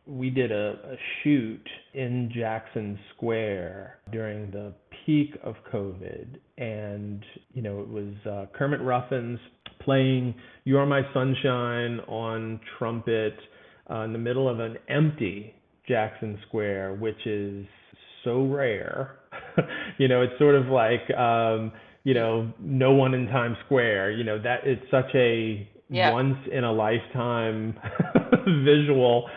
We 0.05 0.29
did 0.29 0.51
a, 0.51 0.73
a 0.91 0.95
shoot 1.23 1.67
in 1.95 2.31
Jackson 2.35 2.99
Square 3.15 3.99
during 4.11 4.51
the 4.51 4.73
peak 5.05 5.35
of 5.43 5.55
COVID, 5.73 6.37
and 6.57 7.23
you 7.53 7.61
know, 7.63 7.81
it 7.81 7.87
was 7.87 8.13
uh, 8.29 8.45
Kermit 8.55 8.81
Ruffins 8.81 9.39
playing 9.79 10.35
"You 10.63 10.77
Are 10.77 10.85
My 10.85 11.01
Sunshine" 11.13 11.99
on 12.07 12.59
trumpet 12.77 13.35
uh, 13.89 14.01
in 14.01 14.13
the 14.13 14.19
middle 14.19 14.47
of 14.49 14.59
an 14.59 14.77
empty 14.89 15.53
Jackson 15.87 16.39
Square, 16.47 16.95
which 16.95 17.25
is 17.25 17.65
so 18.23 18.45
rare. 18.47 19.17
you 19.97 20.07
know, 20.07 20.21
it's 20.21 20.37
sort 20.39 20.55
of 20.55 20.67
like 20.67 21.09
um, 21.17 21.71
you 22.03 22.13
know, 22.13 22.51
no 22.59 22.91
one 22.93 23.13
in 23.13 23.27
Times 23.27 23.57
Square. 23.65 24.11
You 24.11 24.23
know, 24.23 24.41
that 24.41 24.61
it's 24.65 24.83
such 24.91 25.13
a 25.15 25.67
Yeah. 25.89 26.11
once 26.11 26.37
in 26.51 26.63
a 26.63 26.71
lifetime 26.71 27.75
visual 28.65 29.29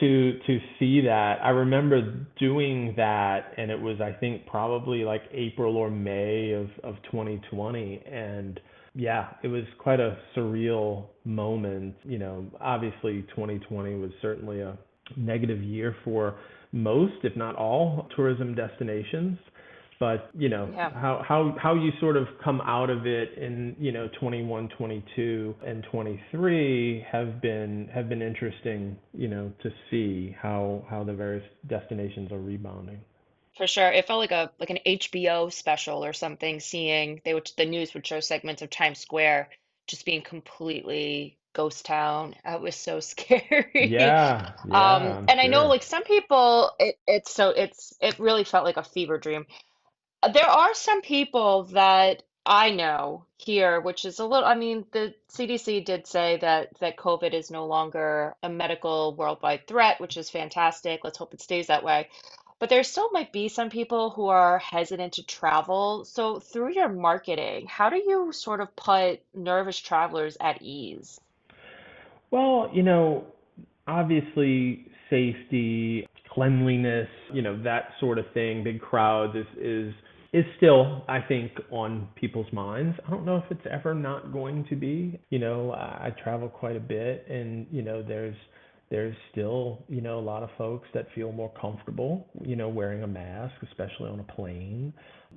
to 0.00 0.38
to 0.46 0.58
see 0.78 1.02
that. 1.02 1.38
I 1.42 1.50
remember 1.50 2.26
doing 2.38 2.94
that 2.96 3.52
and 3.56 3.70
it 3.70 3.80
was 3.80 4.00
I 4.00 4.12
think 4.12 4.46
probably 4.46 5.04
like 5.04 5.22
April 5.32 5.76
or 5.76 5.90
May 5.90 6.52
of 6.52 6.68
of 6.82 6.96
2020 7.10 8.02
and 8.10 8.58
yeah, 8.94 9.28
it 9.42 9.48
was 9.48 9.64
quite 9.78 10.00
a 10.00 10.18
surreal 10.36 11.06
moment. 11.24 11.94
You 12.04 12.18
know, 12.18 12.46
obviously 12.60 13.22
2020 13.30 13.94
was 13.96 14.10
certainly 14.20 14.60
a 14.60 14.76
negative 15.16 15.62
year 15.62 15.94
for 16.04 16.36
most, 16.72 17.14
if 17.24 17.36
not 17.36 17.56
all, 17.56 18.08
tourism 18.16 18.54
destinations. 18.54 19.38
But, 20.00 20.30
you 20.34 20.48
know, 20.48 20.68
Yeah. 20.74 20.90
how 20.90 21.22
how 21.22 21.54
how 21.60 21.74
you 21.74 21.92
sort 22.00 22.16
of 22.16 22.26
come 22.42 22.60
out 22.62 22.90
of 22.90 23.06
it 23.06 23.38
in, 23.38 23.76
you 23.78 23.92
know, 23.92 24.08
21, 24.18 24.68
22, 24.70 25.54
and 25.64 25.84
23 25.84 27.06
have 27.08 27.40
been 27.40 27.88
have 27.94 28.08
been 28.08 28.20
interesting, 28.20 28.96
you 29.14 29.28
know, 29.28 29.52
to 29.62 29.70
see 29.90 30.34
how 30.40 30.84
how 30.90 31.04
the 31.04 31.12
various 31.12 31.44
destinations 31.68 32.32
are 32.32 32.40
rebounding. 32.40 32.98
For 33.56 33.66
sure. 33.66 33.90
It 33.92 34.06
felt 34.06 34.20
like 34.20 34.32
a 34.32 34.50
like 34.58 34.70
an 34.70 34.78
HBO 34.86 35.52
special 35.52 36.04
or 36.04 36.12
something, 36.12 36.60
seeing 36.60 37.20
they 37.24 37.34
would 37.34 37.50
the 37.56 37.66
news 37.66 37.94
would 37.94 38.06
show 38.06 38.20
segments 38.20 38.62
of 38.62 38.70
Times 38.70 38.98
Square 38.98 39.50
just 39.86 40.06
being 40.06 40.22
completely 40.22 41.38
ghost 41.54 41.84
town. 41.84 42.34
It 42.44 42.60
was 42.60 42.76
so 42.76 43.00
scary. 43.12 43.94
Yeah, 43.98 44.52
yeah, 44.64 45.18
Um, 45.18 45.24
and 45.28 45.40
I 45.40 45.48
know 45.48 45.66
like 45.66 45.82
some 45.82 46.02
people 46.04 46.72
it, 46.78 46.96
it's 47.06 47.32
so 47.32 47.50
it's 47.50 47.92
it 48.00 48.18
really 48.18 48.44
felt 48.44 48.64
like 48.64 48.78
a 48.78 48.84
fever 48.84 49.18
dream. 49.18 49.46
There 50.32 50.46
are 50.48 50.74
some 50.74 51.02
people 51.02 51.64
that 51.64 52.22
I 52.44 52.70
know 52.70 53.26
here, 53.38 53.80
which 53.80 54.04
is 54.04 54.18
a 54.18 54.26
little, 54.26 54.44
I 54.44 54.54
mean, 54.54 54.84
the 54.92 55.14
CDC 55.30 55.84
did 55.84 56.06
say 56.06 56.38
that 56.38 56.76
that 56.80 56.96
COVID 56.96 57.34
is 57.34 57.50
no 57.50 57.66
longer 57.66 58.36
a 58.42 58.48
medical 58.48 59.14
worldwide 59.14 59.66
threat, 59.68 60.00
which 60.00 60.16
is 60.16 60.30
fantastic. 60.30 61.00
Let's 61.04 61.18
hope 61.18 61.34
it 61.34 61.40
stays 61.40 61.68
that 61.68 61.84
way. 61.84 62.08
But 62.62 62.68
there 62.68 62.84
still 62.84 63.10
might 63.10 63.32
be 63.32 63.48
some 63.48 63.70
people 63.70 64.10
who 64.10 64.28
are 64.28 64.56
hesitant 64.56 65.14
to 65.14 65.26
travel. 65.26 66.04
So 66.04 66.38
through 66.38 66.74
your 66.74 66.88
marketing, 66.88 67.66
how 67.66 67.90
do 67.90 67.96
you 67.96 68.30
sort 68.30 68.60
of 68.60 68.76
put 68.76 69.20
nervous 69.34 69.80
travelers 69.80 70.36
at 70.40 70.62
ease? 70.62 71.20
Well, 72.30 72.70
you 72.72 72.84
know, 72.84 73.24
obviously 73.88 74.86
safety, 75.10 76.06
cleanliness, 76.32 77.08
you 77.32 77.42
know, 77.42 77.60
that 77.64 77.94
sort 77.98 78.20
of 78.20 78.26
thing, 78.32 78.62
big 78.62 78.80
crowds 78.80 79.34
is 79.34 79.46
is 79.60 79.94
is 80.32 80.44
still, 80.56 81.04
I 81.08 81.18
think, 81.20 81.50
on 81.72 82.06
people's 82.14 82.52
minds. 82.52 82.96
I 83.04 83.10
don't 83.10 83.26
know 83.26 83.38
if 83.38 83.50
it's 83.50 83.66
ever 83.68 83.92
not 83.92 84.32
going 84.32 84.66
to 84.70 84.76
be. 84.76 85.18
You 85.30 85.40
know, 85.40 85.72
I, 85.72 86.06
I 86.06 86.22
travel 86.22 86.48
quite 86.48 86.76
a 86.76 86.80
bit 86.80 87.26
and, 87.28 87.66
you 87.72 87.82
know, 87.82 88.04
there's 88.04 88.36
there's 88.92 89.16
still, 89.30 89.78
you 89.88 90.02
know, 90.02 90.18
a 90.18 90.20
lot 90.20 90.42
of 90.42 90.50
folks 90.58 90.86
that 90.92 91.06
feel 91.14 91.32
more 91.32 91.50
comfortable, 91.58 92.26
you 92.44 92.56
know, 92.56 92.68
wearing 92.68 93.02
a 93.02 93.06
mask, 93.06 93.54
especially 93.62 94.10
on 94.10 94.20
a 94.20 94.32
plane, 94.34 94.92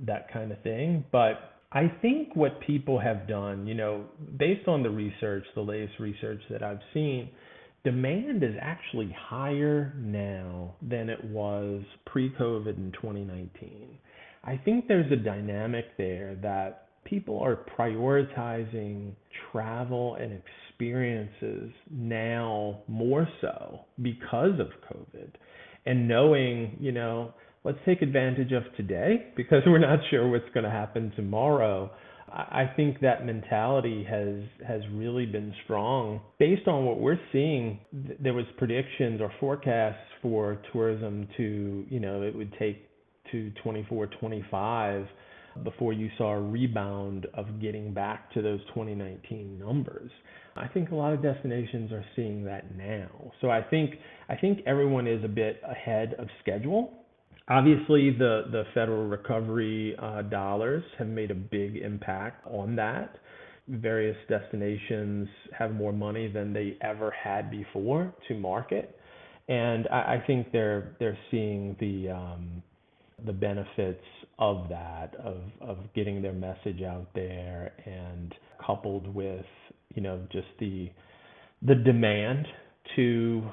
that 0.06 0.30
kind 0.32 0.52
of 0.52 0.62
thing. 0.62 1.06
But 1.10 1.54
I 1.72 1.90
think 2.02 2.36
what 2.36 2.60
people 2.60 3.00
have 3.00 3.30
done, 3.30 3.66
you 3.66 3.74
know, 3.74 4.04
based 4.38 4.68
on 4.68 4.84
the 4.84 4.90
research, 4.90 5.46
the 5.56 5.62
latest 5.62 5.94
research 6.02 6.42
that 6.50 6.64
I've 6.64 6.82
seen, 6.94 7.30
demand 7.86 8.44
is 8.44 8.56
actually 8.62 9.16
higher 9.18 9.94
now 9.98 10.76
than 10.82 11.10
it 11.10 11.24
was 11.24 11.82
pre-COVID 12.08 12.76
in 12.76 12.92
2019. 12.92 13.88
I 14.44 14.60
think 14.66 14.90
there's 14.90 15.10
a 15.14 15.16
dynamic 15.16 15.86
there 15.98 16.36
that 16.42 16.90
people 17.06 17.40
are 17.40 17.66
prioritizing 17.80 19.14
travel 19.54 20.16
and 20.16 20.34
experiences 20.76 21.72
now 21.90 22.82
more 22.88 23.28
so 23.42 23.82
because 24.02 24.60
of 24.60 24.68
COVID 24.92 25.30
and 25.86 26.08
knowing, 26.08 26.78
you 26.80 26.92
know, 26.92 27.34
let's 27.64 27.78
take 27.86 28.02
advantage 28.02 28.52
of 28.52 28.64
today 28.76 29.28
because 29.38 29.62
we're 29.68 29.78
not 29.80 30.00
sure 30.10 30.30
what's 30.30 30.50
going 30.54 30.64
to 30.66 30.70
happen 30.70 31.12
tomorrow. 31.16 31.90
I 32.28 32.66
think 32.76 33.00
that 33.02 33.26
mentality 33.26 34.04
has 34.10 34.40
has 34.68 34.82
really 34.92 35.26
been 35.26 35.54
strong 35.64 36.20
based 36.40 36.68
on 36.68 36.84
what 36.84 37.00
we're 37.00 37.20
seeing. 37.32 37.80
th- 38.08 38.20
There 38.22 38.34
was 38.34 38.46
predictions 38.58 39.22
or 39.22 39.32
forecasts 39.40 40.00
for 40.22 40.60
tourism 40.74 41.28
to, 41.38 41.86
you 41.88 42.00
know, 42.00 42.24
it 42.24 42.36
would 42.36 42.52
take 42.60 42.90
to 43.32 43.52
24, 43.64 44.08
25 44.20 45.06
before 45.64 45.94
you 45.94 46.10
saw 46.18 46.34
a 46.34 46.42
rebound 46.42 47.28
of 47.34 47.62
getting 47.62 47.94
back 47.94 48.32
to 48.34 48.42
those 48.42 48.60
2019 48.70 49.58
numbers. 49.60 50.12
I 50.56 50.68
think 50.68 50.92
a 50.92 50.96
lot 50.96 51.14
of 51.14 51.22
destinations 51.22 51.92
are 51.92 52.06
seeing 52.16 52.44
that 52.46 52.76
now. 52.76 53.10
So 53.42 53.50
I 53.50 53.62
think 53.62 53.96
I 54.30 54.36
think 54.36 54.60
everyone 54.66 55.08
is 55.08 55.24
a 55.24 55.28
bit 55.28 55.62
ahead 55.70 56.16
of 56.18 56.28
schedule. 56.42 56.94
Obviously, 57.50 58.12
the 58.12 58.46
the 58.52 58.64
federal 58.74 59.06
recovery 59.08 59.96
uh, 60.02 60.24
dollars 60.24 60.84
have 60.98 61.08
made 61.08 61.32
a 61.32 61.36
big 61.36 61.78
impact 61.78 62.46
on 62.48 62.76
that. 62.78 63.18
Various 63.68 64.18
destinations 64.30 65.28
have 65.58 65.74
more 65.74 65.92
money 65.92 66.28
than 66.32 66.54
they 66.54 66.78
ever 66.82 67.12
had 67.12 67.52
before 67.52 68.14
to 68.28 68.36
market, 68.36 68.98
and 69.50 69.88
I, 69.92 70.16
I 70.16 70.24
think 70.26 70.52
they're 70.52 70.96
they're 71.00 71.18
seeing 71.32 71.76
the 71.80 72.12
um, 72.12 72.64
the 73.26 73.34
benefits 73.34 74.04
of 74.40 74.68
that, 74.70 75.16
of 75.24 75.38
of 75.62 75.78
getting 75.94 76.22
their 76.22 76.34
message 76.34 76.82
out 76.82 77.08
there, 77.16 77.74
and 77.86 78.34
coupled 78.66 79.14
with 79.14 79.46
you 79.94 80.02
know 80.02 80.22
just 80.32 80.48
the 80.60 80.90
the 81.62 81.76
demand 81.76 82.46
to 82.96 83.44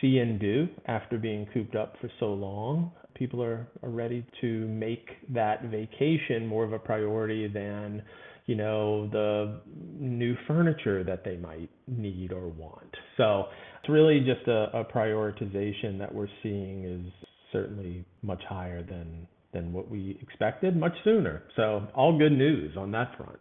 see 0.00 0.18
and 0.18 0.38
do 0.40 0.68
after 0.86 1.18
being 1.18 1.46
cooped 1.52 1.74
up 1.74 1.94
for 2.00 2.10
so 2.20 2.26
long. 2.26 2.92
People 3.14 3.42
are, 3.42 3.66
are 3.82 3.90
ready 3.90 4.24
to 4.40 4.66
make 4.68 5.08
that 5.30 5.64
vacation 5.64 6.46
more 6.46 6.64
of 6.64 6.72
a 6.72 6.78
priority 6.78 7.48
than, 7.48 8.02
you 8.46 8.54
know, 8.54 9.08
the 9.08 9.60
new 9.98 10.36
furniture 10.46 11.02
that 11.02 11.24
they 11.24 11.36
might 11.36 11.68
need 11.88 12.32
or 12.32 12.48
want. 12.48 12.94
So 13.16 13.46
it's 13.80 13.88
really 13.88 14.20
just 14.20 14.46
a, 14.46 14.70
a 14.78 14.84
prioritization 14.84 15.98
that 15.98 16.14
we're 16.14 16.28
seeing 16.42 16.84
is 16.84 17.12
certainly 17.52 18.04
much 18.22 18.42
higher 18.48 18.82
than 18.82 19.26
than 19.58 19.72
what 19.72 19.90
we 19.90 20.18
expected 20.22 20.76
much 20.76 20.94
sooner. 21.04 21.42
So 21.56 21.86
all 21.94 22.16
good 22.16 22.32
news 22.32 22.76
on 22.76 22.90
that 22.92 23.16
front. 23.16 23.38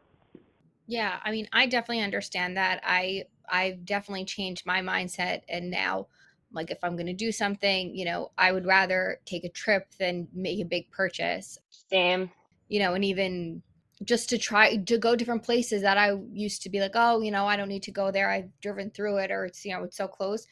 Yeah, 0.88 1.20
I 1.24 1.32
mean, 1.32 1.48
I 1.54 1.68
definitely 1.68 2.04
understand 2.04 2.58
that. 2.58 2.82
I 2.84 3.26
I've 3.50 3.86
definitely 3.86 4.26
changed 4.26 4.66
my 4.66 4.82
mindset 4.82 5.42
and 5.48 5.70
now 5.70 6.08
like 6.52 6.72
if 6.72 6.80
I'm 6.84 6.96
going 6.96 7.08
to 7.08 7.14
do 7.14 7.32
something, 7.32 7.96
you 7.96 8.06
know, 8.06 8.32
I 8.38 8.52
would 8.52 8.66
rather 8.66 9.20
take 9.26 9.44
a 9.44 9.50
trip 9.50 9.88
than 10.00 10.28
make 10.34 10.60
a 10.60 10.66
big 10.66 10.90
purchase, 10.92 11.60
Same. 11.90 12.32
you 12.70 12.80
know, 12.80 12.94
and 12.94 13.04
even 13.04 13.62
just 14.04 14.30
to 14.30 14.38
try 14.38 14.78
to 14.78 14.98
go 14.98 15.16
different 15.16 15.44
places 15.44 15.82
that 15.82 15.98
I 15.98 16.14
used 16.32 16.62
to 16.64 16.70
be 16.70 16.80
like, 16.80 16.92
oh, 16.96 17.22
you 17.22 17.32
know, 17.32 17.46
I 17.48 17.58
don't 17.58 17.68
need 17.68 17.84
to 17.84 17.92
go 17.92 18.12
there. 18.12 18.30
I've 18.30 18.50
driven 18.62 18.92
through 18.92 19.18
it 19.18 19.32
or 19.32 19.46
it's, 19.46 19.66
you 19.66 19.74
know, 19.74 19.84
it's 19.84 19.98
so 19.98 20.08
close. 20.08 20.48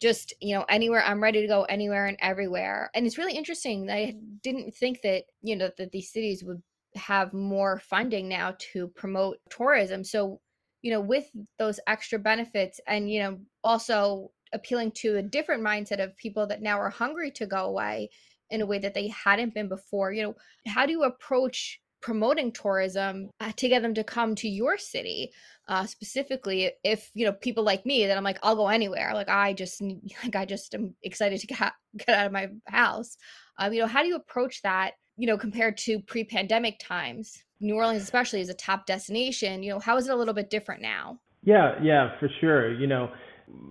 Just, 0.00 0.32
you 0.40 0.54
know, 0.54 0.64
anywhere 0.68 1.04
I'm 1.04 1.22
ready 1.22 1.42
to 1.42 1.46
go 1.46 1.64
anywhere 1.64 2.06
and 2.06 2.16
everywhere. 2.20 2.90
And 2.94 3.06
it's 3.06 3.18
really 3.18 3.36
interesting. 3.36 3.90
I 3.90 4.14
mm. 4.16 4.42
didn't 4.42 4.74
think 4.74 5.02
that, 5.02 5.24
you 5.42 5.56
know, 5.56 5.70
that 5.76 5.92
these 5.92 6.12
cities 6.12 6.42
would 6.44 6.62
have 6.94 7.32
more 7.32 7.78
funding 7.78 8.28
now 8.28 8.54
to 8.72 8.88
promote 8.88 9.38
tourism. 9.50 10.02
So 10.04 10.40
you 10.82 10.90
know, 10.90 11.00
with 11.00 11.30
those 11.58 11.80
extra 11.86 12.18
benefits 12.18 12.80
and, 12.86 13.10
you 13.10 13.20
know, 13.20 13.38
also 13.62 14.30
appealing 14.52 14.92
to 14.92 15.16
a 15.16 15.22
different 15.22 15.62
mindset 15.62 16.02
of 16.02 16.16
people 16.16 16.46
that 16.46 16.62
now 16.62 16.78
are 16.78 16.90
hungry 16.90 17.30
to 17.32 17.46
go 17.46 17.66
away 17.66 18.10
in 18.50 18.62
a 18.62 18.66
way 18.66 18.78
that 18.78 18.94
they 18.94 19.08
hadn't 19.08 19.54
been 19.54 19.68
before, 19.68 20.12
you 20.12 20.22
know, 20.22 20.34
how 20.66 20.86
do 20.86 20.92
you 20.92 21.04
approach 21.04 21.80
promoting 22.00 22.52
tourism 22.52 23.30
uh, 23.40 23.52
to 23.56 23.68
get 23.68 23.82
them 23.82 23.94
to 23.94 24.04
come 24.04 24.34
to 24.34 24.48
your 24.48 24.78
city 24.78 25.30
uh, 25.70 25.86
specifically 25.86 26.72
if 26.82 27.10
you 27.14 27.24
know 27.24 27.32
people 27.32 27.62
like 27.62 27.86
me 27.86 28.06
that 28.06 28.16
i'm 28.16 28.24
like 28.24 28.38
i'll 28.42 28.56
go 28.56 28.68
anywhere. 28.68 29.12
Like 29.14 29.28
i 29.28 29.52
just 29.52 29.80
like 30.24 30.36
i 30.36 30.44
just 30.44 30.74
am 30.74 30.94
excited 31.02 31.40
to 31.40 31.46
get, 31.46 31.72
get 31.96 32.08
out 32.08 32.26
of 32.26 32.32
my 32.32 32.48
house. 32.66 33.16
Um, 33.58 33.72
you 33.72 33.80
know 33.80 33.86
how 33.86 34.02
do 34.02 34.08
you 34.08 34.16
approach 34.16 34.62
that 34.62 34.92
you 35.16 35.26
know 35.26 35.38
compared 35.38 35.76
to 35.78 36.00
pre-pandemic 36.00 36.78
times? 36.80 37.44
New 37.60 37.76
orleans 37.76 38.02
especially 38.02 38.40
is 38.40 38.48
a 38.48 38.54
top 38.54 38.86
destination 38.86 39.62
you 39.62 39.70
know 39.70 39.78
how 39.78 39.96
is 39.96 40.08
it 40.08 40.12
a 40.12 40.16
little 40.16 40.34
bit 40.34 40.50
different 40.50 40.82
now? 40.82 41.20
Yeah 41.42 41.74
yeah 41.82 42.18
for 42.18 42.28
sure. 42.40 42.74
You 42.74 42.88
know 42.88 43.10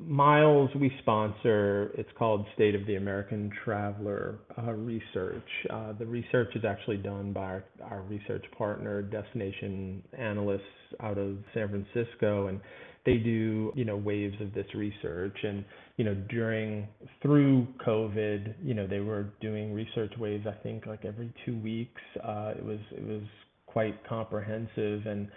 Miles, 0.06 0.70
we 0.76 0.92
sponsor, 1.00 1.92
it's 1.96 2.10
called 2.18 2.46
State 2.56 2.74
of 2.74 2.86
the 2.88 2.96
American 2.96 3.52
Traveler 3.64 4.40
uh, 4.58 4.72
Research. 4.72 5.44
Uh, 5.70 5.94
the 5.94 6.06
research 6.06 6.50
is 6.56 6.66
actually 6.66 6.98
done 6.98 7.32
by 7.32 7.42
our, 7.42 7.64
our, 7.84 8.02
research 8.02 8.44
partner, 8.58 9.04
Destination 9.04 10.04
Analysts 10.18 10.62
out 11.02 11.18
of 11.18 11.38
San 11.54 11.70
Francisco, 11.70 12.48
and 12.48 12.60
they 13.06 13.18
do, 13.18 13.72
you 13.76 13.86
know, 13.86 13.98
waves 13.98 14.36
of 14.42 14.54
this 14.54 14.66
research. 14.74 15.38
And, 15.44 15.64
you 15.98 16.06
know, 16.06 16.16
during, 16.30 16.88
through 17.22 17.68
COVID, 17.86 18.56
you 18.64 18.74
know, 18.74 18.88
they 18.88 19.00
were 19.00 19.28
doing 19.42 19.74
research 19.74 20.14
waves, 20.18 20.48
I 20.48 20.62
think, 20.64 20.88
like 20.88 21.06
every 21.06 21.32
two 21.46 21.58
weeks. 21.60 22.02
Uh, 22.24 22.54
it 22.58 22.64
was, 22.64 22.80
it 22.92 23.06
was 23.06 23.24
quite 23.68 23.96
comprehensive 24.08 25.06
and, 25.06 25.30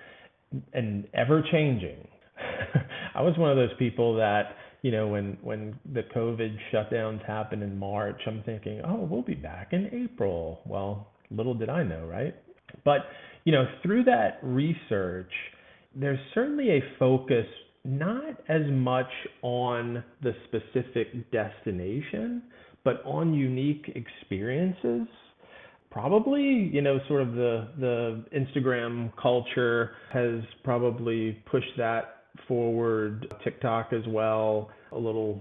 and 0.72 1.06
ever 1.14 1.44
changing. 1.52 2.08
I 3.14 3.22
was 3.22 3.36
one 3.38 3.50
of 3.50 3.56
those 3.56 3.76
people 3.78 4.16
that, 4.16 4.56
you 4.82 4.90
know, 4.90 5.08
when 5.08 5.38
when 5.42 5.78
the 5.92 6.02
COVID 6.14 6.56
shutdowns 6.72 7.24
happened 7.26 7.62
in 7.62 7.78
March, 7.78 8.20
I'm 8.26 8.42
thinking, 8.44 8.80
oh, 8.86 9.06
we'll 9.08 9.22
be 9.22 9.34
back 9.34 9.72
in 9.72 9.90
April. 10.04 10.60
Well, 10.66 11.08
little 11.30 11.54
did 11.54 11.68
I 11.68 11.82
know, 11.82 12.06
right? 12.06 12.34
But 12.84 13.02
you 13.44 13.52
know, 13.52 13.64
through 13.82 14.04
that 14.04 14.38
research, 14.42 15.32
there's 15.94 16.18
certainly 16.34 16.70
a 16.70 16.80
focus 16.98 17.46
not 17.84 18.40
as 18.48 18.62
much 18.70 19.10
on 19.42 20.04
the 20.22 20.32
specific 20.46 21.30
destination, 21.32 22.42
but 22.84 23.02
on 23.04 23.34
unique 23.34 23.90
experiences 23.94 25.08
probably 25.92 26.70
you 26.72 26.80
know 26.80 26.98
sort 27.06 27.20
of 27.22 27.34
the 27.34 27.68
the 27.78 28.24
instagram 28.34 29.12
culture 29.20 29.92
has 30.10 30.40
probably 30.64 31.32
pushed 31.50 31.76
that 31.76 32.21
forward 32.48 33.32
TikTok 33.44 33.92
as 33.92 34.06
well 34.08 34.70
a 34.92 34.98
little 34.98 35.40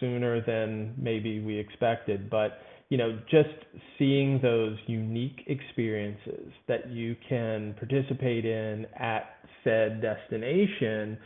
sooner 0.00 0.44
than 0.44 0.94
maybe 0.96 1.40
we 1.40 1.56
expected. 1.58 2.30
But 2.30 2.58
you 2.88 2.96
know, 2.96 3.18
just 3.30 3.50
seeing 3.98 4.40
those 4.40 4.76
unique 4.86 5.42
experiences 5.46 6.50
that 6.68 6.90
you 6.90 7.16
can 7.28 7.74
participate 7.78 8.46
in 8.46 8.86
at 8.98 9.36
said 9.62 10.00
destination 10.00 11.18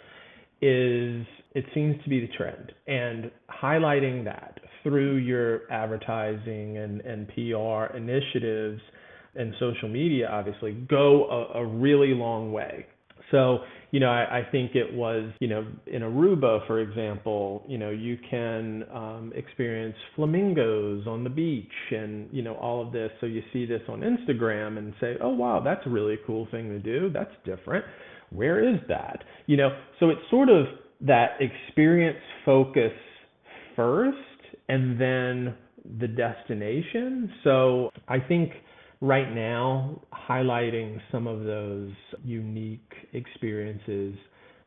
is 0.61 1.27
it 1.55 1.65
seems 1.75 2.03
to 2.03 2.09
be 2.09 2.21
the 2.21 2.33
trend 2.37 2.73
and 2.87 3.31
highlighting 3.63 4.25
that 4.25 4.59
through 4.83 5.17
your 5.17 5.71
advertising 5.71 6.79
and, 6.79 7.01
and 7.03 7.29
PR 7.29 7.97
initiatives 7.97 8.81
and 9.35 9.55
social 9.61 9.89
media 9.89 10.29
obviously 10.31 10.73
go 10.73 11.27
a, 11.55 11.59
a 11.61 11.67
really 11.67 12.15
long 12.15 12.53
way. 12.53 12.87
So 13.31 13.59
you 13.93 14.01
know, 14.01 14.09
I, 14.09 14.39
I 14.39 14.49
think 14.51 14.75
it 14.75 14.93
was, 14.93 15.31
you 15.39 15.49
know, 15.49 15.67
in 15.87 16.01
Aruba, 16.01 16.67
for 16.67 16.81
example, 16.81 17.63
you 17.69 17.77
know, 17.77 17.91
you 17.91 18.17
can 18.29 18.85
um, 18.93 19.33
experience 19.37 19.95
flamingos 20.17 21.07
on 21.07 21.23
the 21.23 21.31
beach 21.31 21.71
and, 21.91 22.27
you 22.33 22.43
know, 22.43 22.55
all 22.55 22.85
of 22.85 22.91
this. 22.91 23.11
So 23.21 23.27
you 23.27 23.43
see 23.53 23.67
this 23.67 23.83
on 23.89 24.01
Instagram 24.01 24.79
and 24.79 24.95
say, 24.99 25.17
oh, 25.23 25.29
wow, 25.29 25.61
that's 25.63 25.87
a 25.87 25.91
really 25.91 26.17
cool 26.27 26.49
thing 26.51 26.71
to 26.71 26.79
do. 26.79 27.11
That's 27.11 27.35
different. 27.45 27.85
Where 28.31 28.67
is 28.67 28.81
that? 28.89 29.25
You 29.47 29.59
know, 29.59 29.69
so 30.01 30.09
it's 30.09 30.23
sort 30.31 30.49
of 30.49 30.65
that 31.03 31.37
experience 31.41 32.19
focus 32.47 32.93
first 33.77 34.17
and 34.71 34.99
then 34.99 35.55
the 36.01 36.09
destination. 36.09 37.31
So 37.45 37.91
I 38.09 38.21
think 38.21 38.53
right 39.03 39.35
now 39.35 40.01
highlighting 40.29 40.99
some 41.11 41.27
of 41.27 41.43
those 41.43 41.91
unique 42.25 42.93
experiences 43.13 44.15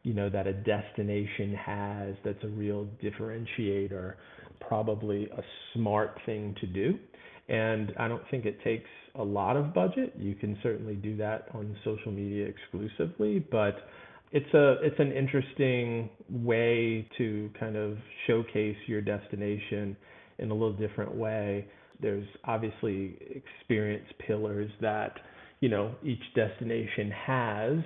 you 0.03 0.13
know 0.13 0.29
that 0.29 0.45
a 0.45 0.53
destination 0.53 1.53
has 1.55 2.15
that's 2.23 2.43
a 2.43 2.49
real 2.49 2.85
differentiator 3.01 4.15
probably 4.59 5.25
a 5.37 5.41
smart 5.73 6.19
thing 6.25 6.55
to 6.59 6.67
do. 6.67 6.99
And 7.47 7.93
i 7.97 8.07
don't 8.09 8.23
think 8.29 8.45
it 8.45 8.61
takes 8.61 8.89
a 9.17 9.23
lot 9.23 9.55
of 9.55 9.73
budget. 9.73 10.13
You 10.19 10.35
can 10.35 10.57
certainly 10.61 10.95
do 10.95 11.15
that 11.17 11.47
on 11.53 11.75
social 11.85 12.11
media 12.11 12.45
exclusively 12.45 13.39
but 13.39 13.87
it's 14.33 14.53
a 14.53 14.73
it's 14.81 14.99
an 14.99 15.13
interesting 15.13 16.09
way 16.29 17.07
to 17.17 17.49
kind 17.57 17.77
of 17.77 17.97
showcase 18.27 18.75
your 18.85 18.99
destination 18.99 19.95
in 20.39 20.51
a 20.51 20.53
little 20.53 20.73
different 20.73 21.15
way 21.15 21.65
there's 22.01 22.27
obviously 22.45 23.17
experience 23.29 24.07
pillars 24.25 24.69
that 24.81 25.13
you 25.59 25.69
know 25.69 25.95
each 26.03 26.21
destination 26.35 27.11
has 27.11 27.77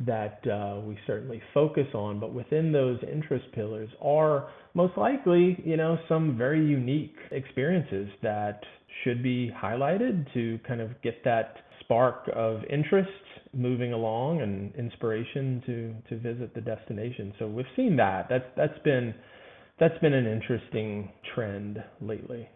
that 0.00 0.40
uh, 0.46 0.78
we 0.80 0.98
certainly 1.06 1.40
focus 1.54 1.86
on, 1.94 2.20
but 2.20 2.34
within 2.34 2.70
those 2.70 2.98
interest 3.10 3.46
pillars 3.54 3.88
are 4.02 4.48
most 4.74 4.96
likely 4.96 5.60
you 5.64 5.76
know 5.76 5.98
some 6.08 6.36
very 6.36 6.64
unique 6.64 7.16
experiences 7.30 8.08
that 8.22 8.60
should 9.04 9.22
be 9.22 9.50
highlighted 9.62 10.32
to 10.34 10.58
kind 10.66 10.80
of 10.80 10.90
get 11.02 11.22
that 11.24 11.56
spark 11.80 12.28
of 12.34 12.60
interest 12.70 13.08
moving 13.52 13.92
along 13.92 14.42
and 14.42 14.74
inspiration 14.74 15.62
to 15.66 15.94
to 16.08 16.20
visit 16.20 16.54
the 16.54 16.60
destination. 16.60 17.32
So 17.38 17.46
we've 17.46 17.66
seen 17.74 17.96
that. 17.96 18.26
That's 18.28 18.44
that's 18.56 18.78
been 18.84 19.14
that's 19.78 19.98
been 19.98 20.14
an 20.14 20.26
interesting 20.26 21.10
trend 21.34 21.82
lately. 22.00 22.48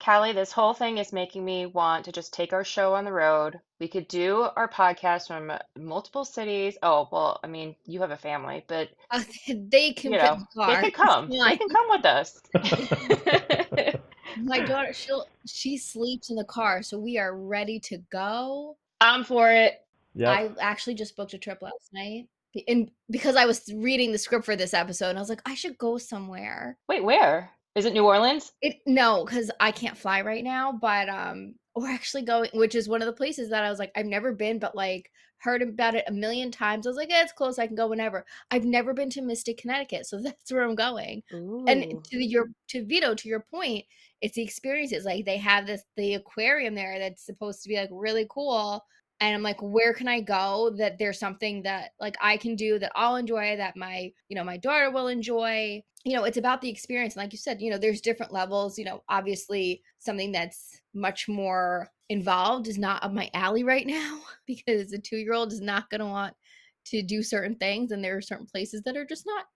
Callie, 0.00 0.32
this 0.32 0.52
whole 0.52 0.74
thing 0.74 0.98
is 0.98 1.12
making 1.12 1.44
me 1.44 1.66
want 1.66 2.04
to 2.04 2.12
just 2.12 2.32
take 2.32 2.52
our 2.52 2.64
show 2.64 2.94
on 2.94 3.04
the 3.04 3.12
road. 3.12 3.58
We 3.80 3.88
could 3.88 4.06
do 4.06 4.48
our 4.56 4.68
podcast 4.68 5.26
from 5.26 5.52
multiple 5.76 6.24
cities. 6.24 6.78
Oh, 6.82 7.08
well, 7.10 7.40
I 7.42 7.48
mean, 7.48 7.74
you 7.84 8.00
have 8.00 8.12
a 8.12 8.16
family, 8.16 8.64
but 8.68 8.90
uh, 9.10 9.22
they 9.48 9.92
can 9.92 10.12
you 10.12 10.18
know, 10.18 10.38
the 10.54 10.66
they 10.66 10.90
can 10.90 10.90
come. 10.92 11.30
They 11.30 11.56
can 11.56 11.68
come 11.68 11.86
with 11.90 12.04
us. 12.04 12.40
My 14.42 14.60
daughter, 14.60 14.92
she'll 14.92 15.26
she 15.46 15.76
sleeps 15.76 16.30
in 16.30 16.36
the 16.36 16.44
car, 16.44 16.82
so 16.82 16.98
we 16.98 17.18
are 17.18 17.36
ready 17.36 17.80
to 17.80 17.98
go. 18.12 18.76
I'm 19.00 19.24
for 19.24 19.50
it. 19.50 19.80
Yeah. 20.14 20.30
I 20.30 20.50
actually 20.60 20.94
just 20.94 21.16
booked 21.16 21.34
a 21.34 21.38
trip 21.38 21.60
last 21.60 21.92
night. 21.92 22.28
And 22.66 22.90
because 23.10 23.36
I 23.36 23.46
was 23.46 23.62
reading 23.74 24.12
the 24.12 24.18
script 24.18 24.44
for 24.44 24.56
this 24.56 24.74
episode, 24.74 25.10
and 25.10 25.18
I 25.18 25.22
was 25.22 25.28
like, 25.28 25.42
I 25.44 25.54
should 25.54 25.76
go 25.78 25.98
somewhere. 25.98 26.78
Wait, 26.88 27.04
where? 27.04 27.50
Is 27.78 27.84
it 27.84 27.94
New 27.94 28.04
Orleans? 28.04 28.52
It 28.60 28.78
no, 28.86 29.24
because 29.24 29.52
I 29.60 29.70
can't 29.70 29.96
fly 29.96 30.22
right 30.22 30.42
now. 30.42 30.72
But 30.72 31.08
um, 31.08 31.54
we're 31.76 31.90
actually 31.90 32.22
going, 32.22 32.50
which 32.54 32.74
is 32.74 32.88
one 32.88 33.02
of 33.02 33.06
the 33.06 33.12
places 33.12 33.50
that 33.50 33.64
I 33.64 33.70
was 33.70 33.78
like, 33.78 33.92
I've 33.94 34.06
never 34.06 34.32
been, 34.32 34.58
but 34.58 34.74
like 34.74 35.10
heard 35.38 35.62
about 35.62 35.94
it 35.94 36.04
a 36.08 36.12
million 36.12 36.50
times. 36.50 36.86
I 36.86 36.90
was 36.90 36.96
like, 36.96 37.08
yeah, 37.08 37.22
it's 37.22 37.32
close. 37.32 37.56
I 37.56 37.68
can 37.68 37.76
go 37.76 37.86
whenever. 37.86 38.26
I've 38.50 38.64
never 38.64 38.92
been 38.92 39.10
to 39.10 39.22
Mystic, 39.22 39.58
Connecticut, 39.58 40.06
so 40.06 40.20
that's 40.22 40.50
where 40.50 40.62
I'm 40.62 40.74
going. 40.74 41.22
Ooh. 41.32 41.64
And 41.68 42.04
to 42.06 42.18
your 42.18 42.46
to 42.68 42.84
Vito, 42.84 43.14
to 43.14 43.28
your 43.28 43.46
point, 43.48 43.84
it's 44.20 44.34
the 44.34 44.42
experiences. 44.42 45.04
Like 45.04 45.24
they 45.24 45.36
have 45.36 45.66
this 45.66 45.84
the 45.96 46.14
aquarium 46.14 46.74
there 46.74 46.98
that's 46.98 47.24
supposed 47.24 47.62
to 47.62 47.68
be 47.68 47.76
like 47.76 47.90
really 47.92 48.26
cool 48.28 48.82
and 49.20 49.34
i'm 49.34 49.42
like 49.42 49.60
where 49.60 49.92
can 49.92 50.08
i 50.08 50.20
go 50.20 50.70
that 50.76 50.98
there's 50.98 51.18
something 51.18 51.62
that 51.62 51.90
like 52.00 52.16
i 52.20 52.36
can 52.36 52.54
do 52.54 52.78
that 52.78 52.92
i'll 52.94 53.16
enjoy 53.16 53.56
that 53.56 53.76
my 53.76 54.12
you 54.28 54.36
know 54.36 54.44
my 54.44 54.56
daughter 54.56 54.90
will 54.90 55.08
enjoy? 55.08 55.82
You 56.04 56.16
know 56.16 56.24
it's 56.24 56.36
about 56.38 56.62
the 56.62 56.70
experience 56.70 57.14
and 57.14 57.22
like 57.22 57.32
you 57.32 57.38
said 57.38 57.60
you 57.60 57.70
know 57.70 57.76
there's 57.76 58.00
different 58.00 58.32
levels 58.32 58.78
you 58.78 58.84
know 58.84 59.02
obviously 59.08 59.82
something 59.98 60.32
that's 60.32 60.80
much 60.94 61.28
more 61.28 61.90
involved 62.08 62.68
is 62.68 62.78
not 62.78 63.02
up 63.02 63.12
my 63.12 63.30
alley 63.34 63.64
right 63.64 63.86
now 63.86 64.20
because 64.46 64.92
a 64.92 64.98
two 64.98 65.16
year 65.16 65.34
old 65.34 65.52
is 65.52 65.60
not 65.60 65.90
going 65.90 66.00
to 66.00 66.06
want 66.06 66.34
to 66.86 67.02
do 67.02 67.22
certain 67.22 67.54
things 67.56 67.90
and 67.90 68.02
there 68.02 68.16
are 68.16 68.22
certain 68.22 68.46
places 68.46 68.82
that 68.82 68.96
are 68.96 69.04
just 69.04 69.26
not. 69.26 69.46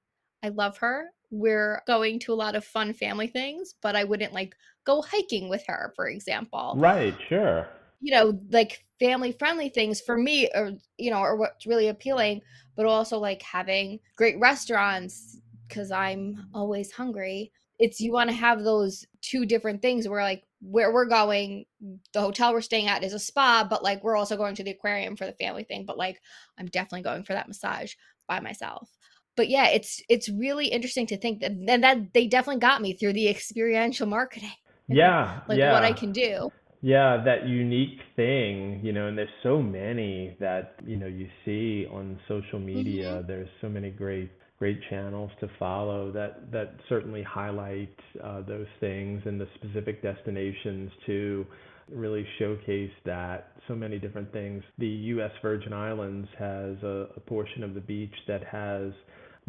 I 0.42 0.48
love 0.48 0.76
her. 0.78 1.06
We're 1.30 1.82
going 1.86 2.18
to 2.20 2.32
a 2.32 2.34
lot 2.34 2.56
of 2.56 2.64
fun 2.64 2.92
family 2.92 3.28
things 3.28 3.74
but 3.80 3.96
i 3.96 4.04
wouldn't 4.04 4.34
like 4.34 4.54
go 4.84 5.02
hiking 5.02 5.48
with 5.48 5.64
her 5.66 5.92
for 5.96 6.08
example. 6.08 6.74
Right 6.76 7.14
sure. 7.28 7.68
You 8.00 8.12
know 8.12 8.40
like 8.50 8.84
family 9.02 9.32
friendly 9.32 9.68
things 9.68 10.00
for 10.00 10.16
me 10.16 10.48
or 10.54 10.72
you 10.98 11.10
know 11.10 11.20
or 11.20 11.36
what's 11.36 11.66
really 11.66 11.88
appealing 11.88 12.40
but 12.76 12.86
also 12.86 13.18
like 13.18 13.42
having 13.42 13.98
great 14.16 14.38
restaurants 14.38 15.40
because 15.66 15.90
i'm 15.90 16.46
always 16.54 16.92
hungry 16.92 17.50
it's 17.78 18.00
you 18.00 18.12
want 18.12 18.30
to 18.30 18.36
have 18.36 18.62
those 18.62 19.04
two 19.20 19.44
different 19.44 19.82
things 19.82 20.08
where 20.08 20.22
like 20.22 20.44
where 20.60 20.92
we're 20.92 21.06
going 21.06 21.64
the 22.12 22.20
hotel 22.20 22.52
we're 22.52 22.60
staying 22.60 22.86
at 22.86 23.02
is 23.02 23.14
a 23.14 23.18
spa 23.18 23.66
but 23.68 23.82
like 23.82 24.04
we're 24.04 24.16
also 24.16 24.36
going 24.36 24.54
to 24.54 24.62
the 24.62 24.70
aquarium 24.70 25.16
for 25.16 25.26
the 25.26 25.32
family 25.32 25.64
thing 25.64 25.84
but 25.84 25.98
like 25.98 26.20
i'm 26.58 26.66
definitely 26.66 27.02
going 27.02 27.24
for 27.24 27.32
that 27.32 27.48
massage 27.48 27.94
by 28.28 28.38
myself 28.38 28.88
but 29.36 29.48
yeah, 29.48 29.68
it's 29.68 30.02
it's 30.08 30.28
really 30.28 30.66
interesting 30.66 31.06
to 31.06 31.16
think 31.16 31.40
that 31.40 31.52
and 31.52 31.82
that 31.82 32.12
they 32.12 32.26
definitely 32.26 32.60
got 32.60 32.82
me 32.82 32.92
through 32.92 33.14
the 33.14 33.28
experiential 33.28 34.06
marketing. 34.06 34.50
Yeah, 34.88 35.40
like 35.48 35.58
yeah. 35.58 35.72
what 35.72 35.84
I 35.84 35.92
can 35.92 36.12
do. 36.12 36.52
Yeah, 36.82 37.22
that 37.24 37.46
unique 37.46 38.00
thing, 38.16 38.80
you 38.82 38.92
know, 38.92 39.06
and 39.06 39.16
there's 39.16 39.28
so 39.44 39.62
many 39.62 40.36
that, 40.40 40.74
you 40.84 40.96
know, 40.96 41.06
you 41.06 41.28
see 41.44 41.86
on 41.86 42.18
social 42.28 42.58
media. 42.58 43.20
hmm 43.20 43.26
There's 43.26 43.48
so 43.60 43.68
many 43.68 43.90
great 43.90 44.30
great 44.58 44.80
channels 44.90 45.30
to 45.40 45.48
follow 45.58 46.12
that 46.12 46.52
that 46.52 46.74
certainly 46.88 47.22
highlight 47.22 47.96
uh, 48.22 48.42
those 48.42 48.66
things 48.78 49.20
and 49.24 49.40
the 49.40 49.48
specific 49.56 50.00
destinations 50.02 50.90
to 51.04 51.44
really 51.92 52.24
showcase 52.38 52.92
that 53.04 53.52
so 53.68 53.74
many 53.74 53.98
different 53.98 54.32
things. 54.32 54.62
The 54.78 54.86
U.S. 54.86 55.32
Virgin 55.40 55.72
Islands 55.72 56.28
has 56.38 56.76
a, 56.82 57.08
a 57.16 57.20
portion 57.20 57.64
of 57.64 57.74
the 57.74 57.80
beach 57.80 58.14
that 58.28 58.44
has 58.44 58.92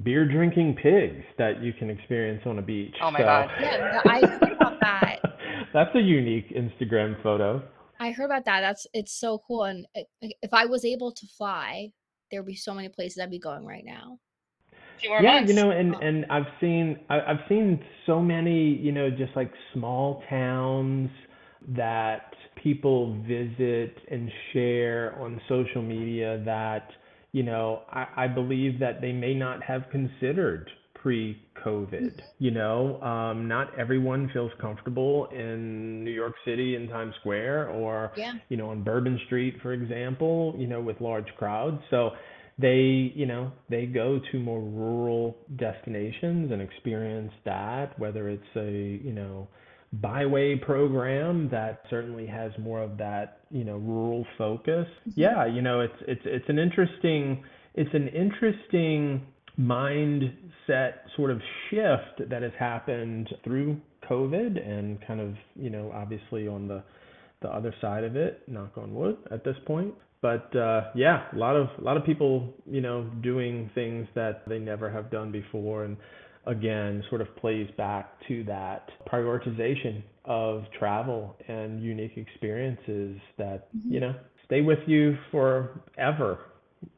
beer 0.04 0.28
drinking 0.28 0.78
pigs 0.82 1.24
that 1.38 1.62
you 1.62 1.74
can 1.74 1.89
experience 1.89 2.41
on 2.46 2.58
a 2.58 2.62
beach. 2.63 2.96
Oh 3.02 3.12
my 3.12 3.19
So 3.19 3.26
God. 3.26 3.50
Yeah, 3.60 4.02
I 4.06 4.19
heard 4.26 4.52
about 4.54 4.80
that. 4.82 5.19
That's 5.73 5.95
a 5.95 6.01
unique 6.01 6.49
Instagram 6.55 7.21
photo. 7.23 7.62
I 7.99 8.12
heard 8.12 8.25
about 8.25 8.45
that. 8.45 8.62
That's 8.62 8.88
it's 8.93 9.13
so 9.13 9.39
cool. 9.47 9.63
And 9.63 9.88
i- 9.95 10.05
i- 10.23 10.33
if 10.41 10.53
I 10.53 10.65
was 10.65 10.86
able 10.86 11.12
to 11.12 11.27
fly, 11.27 11.91
there'd 12.31 12.45
be 12.45 12.55
so 12.55 12.73
many 12.73 12.89
places 12.89 13.19
I'd 13.19 13.29
be 13.29 13.39
going 13.39 13.65
right 13.65 13.86
now. 13.86 14.19
A 14.97 14.99
few 14.99 15.09
more 15.09 15.21
Yeah, 15.21 15.45
you 15.45 15.53
know, 15.53 15.71
and 15.71 15.95
Oh, 15.95 15.99
and 15.99 16.25
I've 16.29 16.47
seen 16.59 16.99
I, 17.09 17.21
I've 17.21 17.47
seen 17.47 17.83
so 18.05 18.19
many, 18.21 18.75
you 18.75 18.91
know, 18.91 19.09
just 19.09 19.36
like 19.36 19.51
small 19.73 20.23
towns 20.29 21.09
that 21.69 22.33
people 22.62 23.13
visit 23.23 23.95
and 24.12 24.29
share 24.51 25.17
on 25.19 25.39
social 25.47 25.81
media 25.81 26.41
that, 26.45 26.89
you 27.31 27.43
know, 27.43 27.83
I, 27.89 28.07
I 28.25 28.27
believe 28.27 28.79
that 28.79 29.01
they 29.01 29.13
may 29.13 29.33
not 29.33 29.63
have 29.63 29.83
considered. 29.91 30.69
pre-COVID. 31.03 32.21
You 32.39 32.51
know, 32.51 33.01
um, 33.01 33.47
not 33.47 33.77
everyone 33.77 34.29
feels 34.31 34.51
comfortable 34.59 35.25
in 35.33 36.03
New 36.03 36.11
York 36.11 36.33
City 36.45 36.75
in 36.75 36.87
Times 36.87 37.13
Square 37.19 37.69
or, 37.69 38.13
Yeah. 38.15 38.33
you 38.47 38.55
know, 38.55 38.69
on 38.69 38.83
Bourbon 38.83 39.19
Street, 39.25 39.61
for 39.61 39.73
example, 39.73 40.55
you 40.57 40.65
know, 40.65 40.79
with 40.79 41.01
large 41.01 41.27
crowds. 41.35 41.81
So 41.89 42.11
they, 42.57 43.11
you 43.15 43.25
know, 43.25 43.51
they 43.69 43.85
go 43.85 44.19
to 44.31 44.39
more 44.39 44.61
rural 44.61 45.37
destinations 45.57 46.51
and 46.53 46.61
experience 46.61 47.33
that, 47.43 47.99
whether 47.99 48.29
it's 48.29 48.55
a, 48.55 48.71
you 49.03 49.11
know, 49.11 49.49
byway 49.93 50.55
program 50.55 51.49
that 51.49 51.83
certainly 51.89 52.25
has 52.25 52.51
more 52.57 52.81
of 52.81 52.97
that, 52.97 53.39
you 53.51 53.65
know, 53.65 53.75
rural 53.77 54.25
focus. 54.37 54.87
hmm 55.03 55.11
Yeah, 55.15 55.45
you 55.45 55.61
know, 55.61 55.81
it's 55.81 55.99
it's 56.07 56.21
it's 56.23 56.47
an 56.47 56.59
interesting 56.59 57.43
it's 57.75 57.93
an 57.93 58.07
interesting 58.07 59.25
mindset 59.59 60.93
sort 61.15 61.31
of 61.31 61.39
shift 61.69 62.29
that 62.29 62.41
has 62.41 62.51
happened 62.57 63.29
through 63.43 63.79
COVID 64.09 64.67
and 64.67 64.99
kind 65.05 65.19
of, 65.19 65.35
you 65.55 65.69
know, 65.69 65.91
obviously 65.93 66.47
on 66.47 66.67
the 66.67 66.83
the 67.41 67.49
other 67.49 67.75
side 67.81 68.05
of 68.05 68.15
it, 68.15 68.41
knock 68.47 68.71
on 68.77 68.93
wood 68.95 69.17
at 69.29 69.43
this 69.43 69.57
point. 69.67 69.93
But 70.21 70.55
uh, 70.55 70.91
yeah, 70.95 71.25
a 71.33 71.37
lot 71.37 71.55
of 71.57 71.67
a 71.77 71.81
lot 71.81 71.97
of 71.97 72.05
people, 72.05 72.53
you 72.65 72.79
know, 72.81 73.03
doing 73.21 73.69
things 73.75 74.07
that 74.15 74.47
they 74.47 74.59
never 74.59 74.89
have 74.89 75.11
done 75.11 75.31
before, 75.31 75.83
and 75.83 75.97
again, 76.47 77.03
sort 77.09 77.19
of 77.21 77.35
plays 77.35 77.69
back 77.77 78.13
to 78.29 78.43
that 78.45 78.89
prioritization 79.11 80.01
of 80.25 80.63
travel 80.79 81.35
and 81.49 81.83
unique 81.83 82.17
experiences 82.17 83.17
that 83.37 83.67
hmm 83.73 83.93
you 83.93 83.99
know 83.99 84.15
stay 84.45 84.61
with 84.61 84.79
you 84.87 85.17
forever 85.31 86.39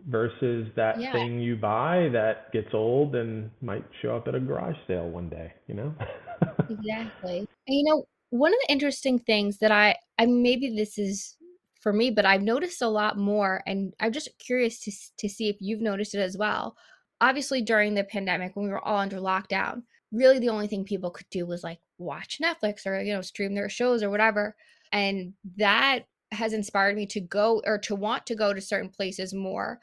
versus 0.07 0.67
that 0.75 0.95
Yeah, 0.95 1.13
thing 1.13 1.39
you 1.39 1.55
buy 1.55 2.09
that 2.13 2.51
gets 2.51 2.69
old 2.73 3.15
and 3.15 3.51
might 3.61 3.85
show 4.01 4.15
up 4.15 4.27
at 4.27 4.35
a 4.35 4.39
garage 4.39 4.75
sale 4.87 5.09
one 5.09 5.29
day, 5.29 5.53
you 5.67 5.75
know? 5.75 5.93
exactly. 6.69 7.47
And 7.67 7.77
you 7.77 7.83
know, 7.85 8.07
one 8.29 8.51
of 8.53 8.59
the 8.67 8.73
interesting 8.73 9.19
things 9.19 9.59
that 9.59 9.71
I 9.71 9.97
I 10.17 10.25
maybe 10.25 10.75
this 10.75 10.97
is 10.97 11.37
for 11.81 11.93
me, 11.93 12.09
but 12.11 12.25
I've 12.25 12.41
noticed 12.41 12.81
a 12.81 12.87
lot 12.87 13.17
more, 13.17 13.61
and 13.67 13.93
I'm 13.99 14.11
just 14.11 14.29
curious 14.39 14.79
to 14.81 14.91
s- 14.91 15.11
to 15.17 15.29
see 15.29 15.49
if 15.49 15.57
you've 15.59 15.81
noticed 15.81 16.15
it 16.15 16.19
as 16.19 16.37
well. 16.37 16.75
Obviously, 17.21 17.61
during 17.61 17.93
the 17.95 18.03
pandemic 18.03 18.55
when 18.55 18.65
we 18.65 18.71
were 18.71 18.83
all 18.85 18.97
under 18.99 19.17
lockdown, 19.17 19.83
really 20.11 20.39
the 20.39 20.49
only 20.49 20.67
thing 20.67 20.83
people 20.85 21.11
could 21.11 21.29
do 21.29 21.45
was 21.45 21.63
like 21.63 21.79
watch 21.97 22.39
Netflix 22.43 22.85
or 22.85 22.99
you 23.01 23.13
know 23.13 23.21
stream 23.21 23.53
their 23.55 23.69
shows 23.69 24.03
or 24.03 24.09
whatever, 24.09 24.55
and 24.91 25.33
that 25.57 26.05
has 26.31 26.53
inspired 26.53 26.95
me 26.95 27.05
to 27.07 27.19
go 27.21 27.61
or 27.65 27.77
to 27.79 27.95
want 27.95 28.25
to 28.27 28.35
go 28.35 28.53
to 28.53 28.61
certain 28.61 28.89
places 28.89 29.33
more. 29.33 29.79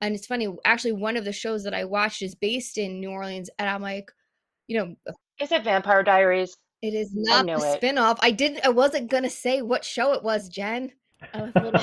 And 0.00 0.14
it's 0.14 0.26
funny, 0.26 0.48
actually, 0.64 0.92
one 0.92 1.16
of 1.16 1.24
the 1.24 1.32
shows 1.32 1.64
that 1.64 1.74
I 1.74 1.84
watched 1.84 2.22
is 2.22 2.34
based 2.34 2.76
in 2.76 3.00
New 3.00 3.10
Orleans, 3.10 3.48
and 3.58 3.68
I'm 3.68 3.80
like, 3.80 4.10
you 4.66 4.78
know, 4.78 4.96
uh, 5.08 5.12
Is 5.40 5.52
it 5.52 5.64
Vampire 5.64 6.02
Diaries? 6.02 6.56
it 6.82 6.94
is 6.94 7.10
not 7.14 7.48
it. 7.48 7.58
spinoff. 7.58 8.18
I 8.20 8.30
didn't. 8.30 8.64
I 8.64 8.68
wasn't 8.68 9.10
gonna 9.10 9.30
say 9.30 9.62
what 9.62 9.84
show 9.84 10.12
it 10.12 10.22
was, 10.22 10.48
Jen. 10.48 10.92
Was 11.34 11.50
little, 11.54 11.80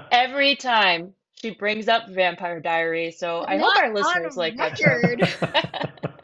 Every 0.12 0.54
time 0.56 1.14
she 1.40 1.50
brings 1.50 1.88
up 1.88 2.08
Vampire 2.10 2.60
Diaries, 2.60 3.18
so 3.18 3.44
I 3.48 3.56
hope 3.56 3.76
our 3.76 3.94
listeners 3.94 4.36
like 4.36 4.56
that 4.58 4.78
show. 4.78 5.00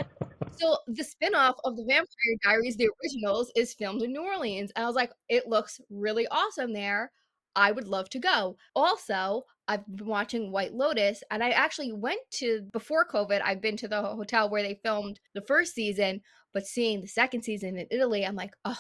So 0.63 0.79
the 0.87 1.03
spinoff 1.03 1.57
of 1.65 1.77
the 1.77 1.85
Vampire 1.85 2.37
Diaries, 2.45 2.77
the 2.77 2.89
originals, 3.03 3.51
is 3.57 3.75
filmed 3.75 4.03
in 4.03 4.13
New 4.13 4.23
Orleans, 4.23 4.71
and 4.77 4.85
I 4.85 4.87
was 4.87 4.95
like, 4.95 5.11
it 5.29 5.49
looks 5.49 5.81
really 5.91 6.29
awesome 6.29 6.73
there. 6.73 7.11
I 7.57 7.73
would 7.73 7.89
love 7.89 8.09
to 8.11 8.21
go. 8.21 8.57
Also, 8.77 9.43
I've 9.67 9.85
been 9.97 10.07
watching 10.07 10.53
White 10.53 10.73
Lotus, 10.73 11.23
and 11.33 11.43
I 11.43 11.51
actually 11.51 11.93
went 11.93 12.21
to 12.35 12.63
before 12.73 13.07
COVID. 13.07 13.43
I've 13.45 13.61
been 13.61 13.77
to 13.79 13.89
the 13.89 14.03
hotel 14.03 14.49
where 14.49 14.63
they 14.63 14.79
filmed 14.85 15.19
the 15.35 15.43
first 15.43 15.75
season, 15.75 16.21
but 16.55 16.67
seeing 16.67 17.01
the 17.01 17.09
second 17.09 17.43
season 17.43 17.77
in 17.77 17.89
Italy, 17.91 18.25
I'm 18.25 18.37
like, 18.37 18.53
oh, 18.65 18.79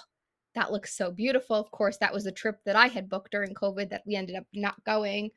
that 0.55 0.71
looks 0.71 0.97
so 0.97 1.11
beautiful. 1.11 1.57
Of 1.57 1.71
course, 1.73 1.97
that 1.99 2.14
was 2.14 2.23
the 2.25 2.33
trip 2.33 2.61
that 2.64 2.77
I 2.77 2.87
had 2.87 3.09
booked 3.09 3.33
during 3.33 3.55
COVID 3.55 3.90
that 3.90 4.03
we 4.07 4.14
ended 4.14 4.37
up 4.37 4.45
not 4.55 4.83
going. 4.85 5.31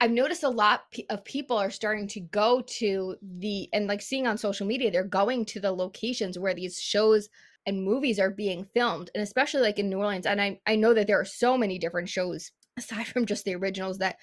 I've 0.00 0.10
noticed 0.10 0.42
a 0.42 0.48
lot 0.48 0.82
of 1.08 1.24
people 1.24 1.56
are 1.56 1.70
starting 1.70 2.06
to 2.08 2.20
go 2.20 2.62
to 2.78 3.16
the 3.22 3.68
and 3.72 3.86
like 3.86 4.02
seeing 4.02 4.26
on 4.26 4.36
social 4.36 4.66
media, 4.66 4.90
they're 4.90 5.04
going 5.04 5.44
to 5.46 5.60
the 5.60 5.72
locations 5.72 6.38
where 6.38 6.54
these 6.54 6.80
shows 6.80 7.28
and 7.64 7.82
movies 7.82 8.20
are 8.20 8.30
being 8.30 8.64
filmed, 8.74 9.10
and 9.14 9.22
especially 9.22 9.62
like 9.62 9.78
in 9.78 9.88
New 9.88 9.98
Orleans. 9.98 10.26
And 10.26 10.40
I 10.40 10.60
I 10.66 10.76
know 10.76 10.92
that 10.92 11.06
there 11.06 11.20
are 11.20 11.24
so 11.24 11.56
many 11.56 11.78
different 11.78 12.08
shows 12.08 12.52
aside 12.76 13.06
from 13.06 13.26
just 13.26 13.44
the 13.44 13.54
originals 13.54 13.98
that 13.98 14.16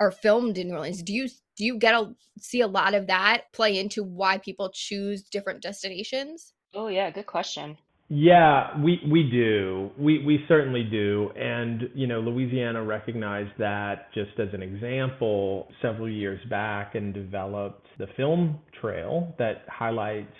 are 0.00 0.10
filmed 0.10 0.58
in 0.58 0.68
New 0.68 0.74
Orleans. 0.74 1.02
Do 1.02 1.14
you 1.14 1.28
do 1.56 1.64
you 1.64 1.78
get 1.78 1.94
a 1.94 2.14
see 2.38 2.60
a 2.60 2.66
lot 2.66 2.94
of 2.94 3.06
that 3.06 3.44
play 3.52 3.78
into 3.78 4.04
why 4.04 4.38
people 4.38 4.70
choose 4.74 5.22
different 5.22 5.62
destinations? 5.62 6.52
Oh 6.74 6.88
yeah, 6.88 7.10
good 7.10 7.26
question. 7.26 7.78
Yeah, 8.08 8.78
we 8.82 9.00
we 9.10 9.30
do. 9.30 9.90
We 9.98 10.24
we 10.24 10.44
certainly 10.46 10.84
do. 10.84 11.30
And, 11.36 11.88
you 11.94 12.06
know, 12.06 12.20
Louisiana 12.20 12.84
recognized 12.84 13.52
that 13.58 14.12
just 14.12 14.38
as 14.38 14.48
an 14.52 14.62
example 14.62 15.68
several 15.80 16.08
years 16.08 16.40
back 16.50 16.94
and 16.94 17.14
developed 17.14 17.86
the 17.98 18.06
film 18.16 18.58
trail 18.78 19.34
that 19.38 19.64
highlights, 19.68 20.34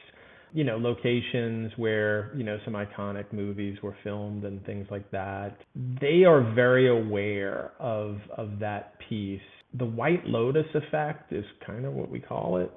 you 0.52 0.62
know, 0.64 0.76
locations 0.76 1.72
where, 1.76 2.32
you 2.36 2.44
know, 2.44 2.58
some 2.66 2.74
iconic 2.74 3.32
movies 3.32 3.78
were 3.82 3.96
filmed 4.04 4.44
and 4.44 4.64
things 4.66 4.86
like 4.90 5.10
that. 5.10 5.56
They 6.00 6.24
are 6.24 6.42
very 6.54 6.88
aware 6.90 7.72
of 7.78 8.18
of 8.36 8.58
that 8.60 8.98
piece. 9.08 9.40
The 9.72 9.86
White 9.86 10.26
Lotus 10.26 10.66
effect 10.74 11.32
is 11.32 11.44
kind 11.66 11.86
of 11.86 11.94
what 11.94 12.10
we 12.10 12.20
call 12.20 12.58
it, 12.58 12.70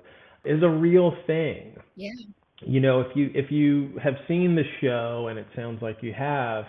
is 0.46 0.64
a 0.64 0.70
real 0.70 1.12
thing 1.28 1.76
Yeah. 1.96 2.12
You 2.66 2.80
know, 2.80 3.00
if 3.00 3.08
you 3.14 3.30
if 3.34 3.52
you 3.52 3.92
have 4.02 4.16
seen 4.28 4.56
the 4.56 4.64
show 4.82 5.28
and 5.30 5.38
it 5.40 5.48
sounds 5.56 5.82
like 5.82 6.02
you 6.02 6.14
have, 6.14 6.66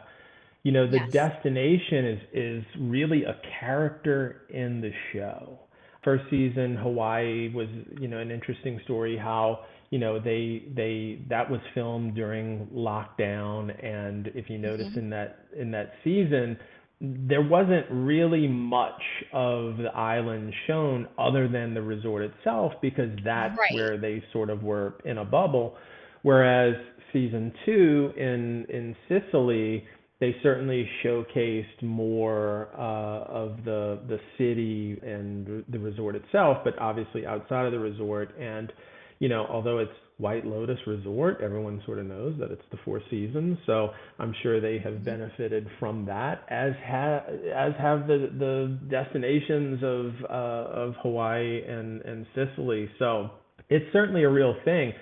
you 0.62 0.72
know, 0.72 0.86
the 0.86 0.98
Yes. 0.98 1.10
destination 1.12 2.06
is 2.06 2.18
is 2.32 2.64
really 2.78 3.24
a 3.24 3.34
character 3.60 4.36
in 4.48 4.80
the 4.80 4.90
show. 5.12 5.60
First 6.04 6.24
season, 6.30 6.76
Hawaii 6.76 7.48
was, 7.48 7.68
you 7.90 8.08
know, 8.08 8.18
an 8.18 8.30
interesting 8.30 8.78
story 8.84 9.16
how, 9.16 9.58
you 9.90 9.98
know, 9.98 10.18
they 10.18 10.62
they 10.74 11.18
that 11.28 11.48
was 11.48 11.60
filmed 11.74 12.14
during 12.14 12.66
lockdown 12.72 13.70
and 13.84 14.28
if 14.34 14.48
you 14.48 14.58
notice 14.58 14.88
hmm 14.88 14.96
in 14.96 15.10
that 15.10 15.32
in 15.56 15.70
that 15.72 15.88
season, 16.04 16.56
there 17.00 17.42
wasn't 17.42 17.86
really 17.90 18.48
much 18.48 19.00
of 19.32 19.76
the 19.76 19.90
island 19.94 20.52
shown 20.66 21.06
other 21.16 21.46
than 21.46 21.72
the 21.72 21.82
resort 21.82 22.22
itself 22.24 22.72
because 22.82 23.10
that's 23.24 23.56
Right. 23.58 23.72
where 23.74 23.96
they 23.96 24.22
sort 24.32 24.50
of 24.50 24.62
were 24.64 24.94
in 25.04 25.18
a 25.18 25.24
bubble. 25.24 25.76
Whereas 26.22 26.74
season 27.12 27.52
two 27.64 28.12
in 28.16 28.64
in 28.68 28.96
Sicily, 29.08 29.86
they 30.18 30.34
certainly 30.42 30.88
showcased 31.04 31.82
more 31.82 32.68
uh, 32.76 33.22
of 33.30 33.64
the 33.64 34.00
the 34.08 34.18
city 34.36 34.98
and 35.02 35.64
the 35.68 35.78
resort 35.78 36.16
itself, 36.16 36.58
but 36.64 36.76
obviously 36.80 37.24
outside 37.24 37.64
of 37.66 37.72
the 37.72 37.78
resort. 37.78 38.36
And 38.38 38.72
you 39.18 39.28
know, 39.28 39.46
although 39.48 39.78
it's 39.78 39.92
White 40.18 40.44
Lotus 40.44 40.78
Resort, 40.86 41.40
everyone 41.42 41.80
sort 41.86 41.98
of 41.98 42.06
knows 42.06 42.34
that 42.40 42.50
it's 42.50 42.62
the 42.70 42.78
Four 42.84 43.00
Seasons. 43.10 43.56
So 43.66 43.90
I'm 44.18 44.34
sure 44.42 44.60
they 44.60 44.78
have 44.78 44.94
hmm 44.94 45.04
benefited 45.04 45.66
from 45.78 46.04
that, 46.06 46.44
as 46.48 46.72
ha 46.84 47.20
as 47.54 47.72
have 47.78 48.06
the 48.06 48.30
the 48.38 48.78
destinations 48.90 49.82
of 49.82 50.12
uh, 50.28 50.80
of 50.80 50.94
Hawaii 51.02 51.62
and 51.64 52.02
and 52.02 52.26
Sicily. 52.34 52.88
So 52.98 53.30
it's 53.68 53.86
certainly 53.92 54.24
a 54.24 54.30
real 54.30 54.54
thing. 54.64 54.92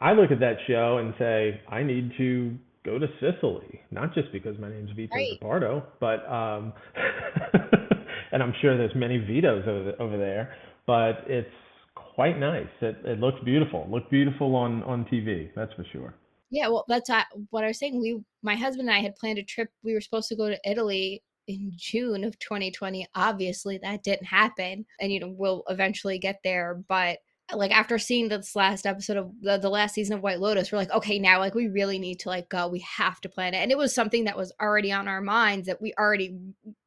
I 0.00 0.12
look 0.12 0.30
at 0.30 0.40
that 0.40 0.56
show 0.66 0.98
and 0.98 1.14
say, 1.18 1.60
I 1.68 1.82
need 1.82 2.12
to 2.18 2.56
go 2.84 2.98
to 2.98 3.06
Sicily, 3.20 3.80
not 3.90 4.12
just 4.12 4.30
because 4.32 4.58
my 4.58 4.68
name's 4.68 4.90
Vito 4.94 5.14
Right. 5.14 5.82
But 6.00 6.26
um, 6.30 6.72
and 8.32 8.42
I'm 8.42 8.52
sure 8.60 8.76
there's 8.76 8.94
many 8.94 9.18
Vitos 9.18 9.66
over, 9.66 9.92
over 10.00 10.18
there, 10.18 10.54
but 10.86 11.24
it's 11.26 11.48
quite 12.14 12.38
nice. 12.38 12.68
It, 12.80 12.96
it 13.04 13.20
looks 13.20 13.38
beautiful. 13.44 13.86
Looked 13.90 14.10
beautiful 14.10 14.54
on 14.56 14.82
on 14.84 15.04
TV, 15.06 15.50
that's 15.54 15.72
for 15.74 15.84
sure. 15.92 16.14
Yeah, 16.50 16.68
well, 16.68 16.84
that's 16.86 17.10
uh, 17.10 17.24
what 17.50 17.64
I 17.64 17.68
was 17.68 17.78
saying. 17.78 18.00
We, 18.00 18.20
my 18.42 18.54
husband 18.54 18.88
and 18.88 18.96
I 18.96 19.00
had 19.00 19.16
planned 19.16 19.38
a 19.38 19.42
trip. 19.42 19.70
We 19.82 19.94
were 19.94 20.00
supposed 20.00 20.28
to 20.28 20.36
go 20.36 20.48
to 20.48 20.70
Italy 20.70 21.22
in 21.48 21.72
June 21.74 22.22
of 22.24 22.38
2020. 22.38 23.06
Obviously, 23.14 23.78
that 23.78 24.02
didn't 24.02 24.26
happen, 24.26 24.86
and 25.00 25.12
you 25.12 25.20
know 25.20 25.34
we'll 25.36 25.64
eventually 25.68 26.18
get 26.18 26.38
there. 26.44 26.82
But 26.88 27.18
like 27.52 27.72
after 27.72 27.98
seeing 27.98 28.28
this 28.28 28.56
last 28.56 28.86
episode 28.86 29.16
of 29.16 29.32
the, 29.42 29.58
the 29.58 29.68
last 29.68 29.94
season 29.94 30.14
of 30.14 30.22
White 30.22 30.40
Lotus, 30.40 30.70
we're 30.70 30.78
like, 30.78 30.92
okay, 30.92 31.18
now 31.18 31.40
like 31.40 31.54
we 31.54 31.68
really 31.68 31.98
need 31.98 32.20
to 32.20 32.28
like 32.28 32.48
go. 32.48 32.68
We 32.68 32.80
have 32.80 33.20
to 33.22 33.28
plan 33.28 33.54
it, 33.54 33.58
and 33.58 33.72
it 33.72 33.78
was 33.78 33.94
something 33.94 34.24
that 34.24 34.36
was 34.36 34.52
already 34.60 34.92
on 34.92 35.08
our 35.08 35.20
minds 35.20 35.66
that 35.66 35.82
we 35.82 35.92
already, 35.98 36.38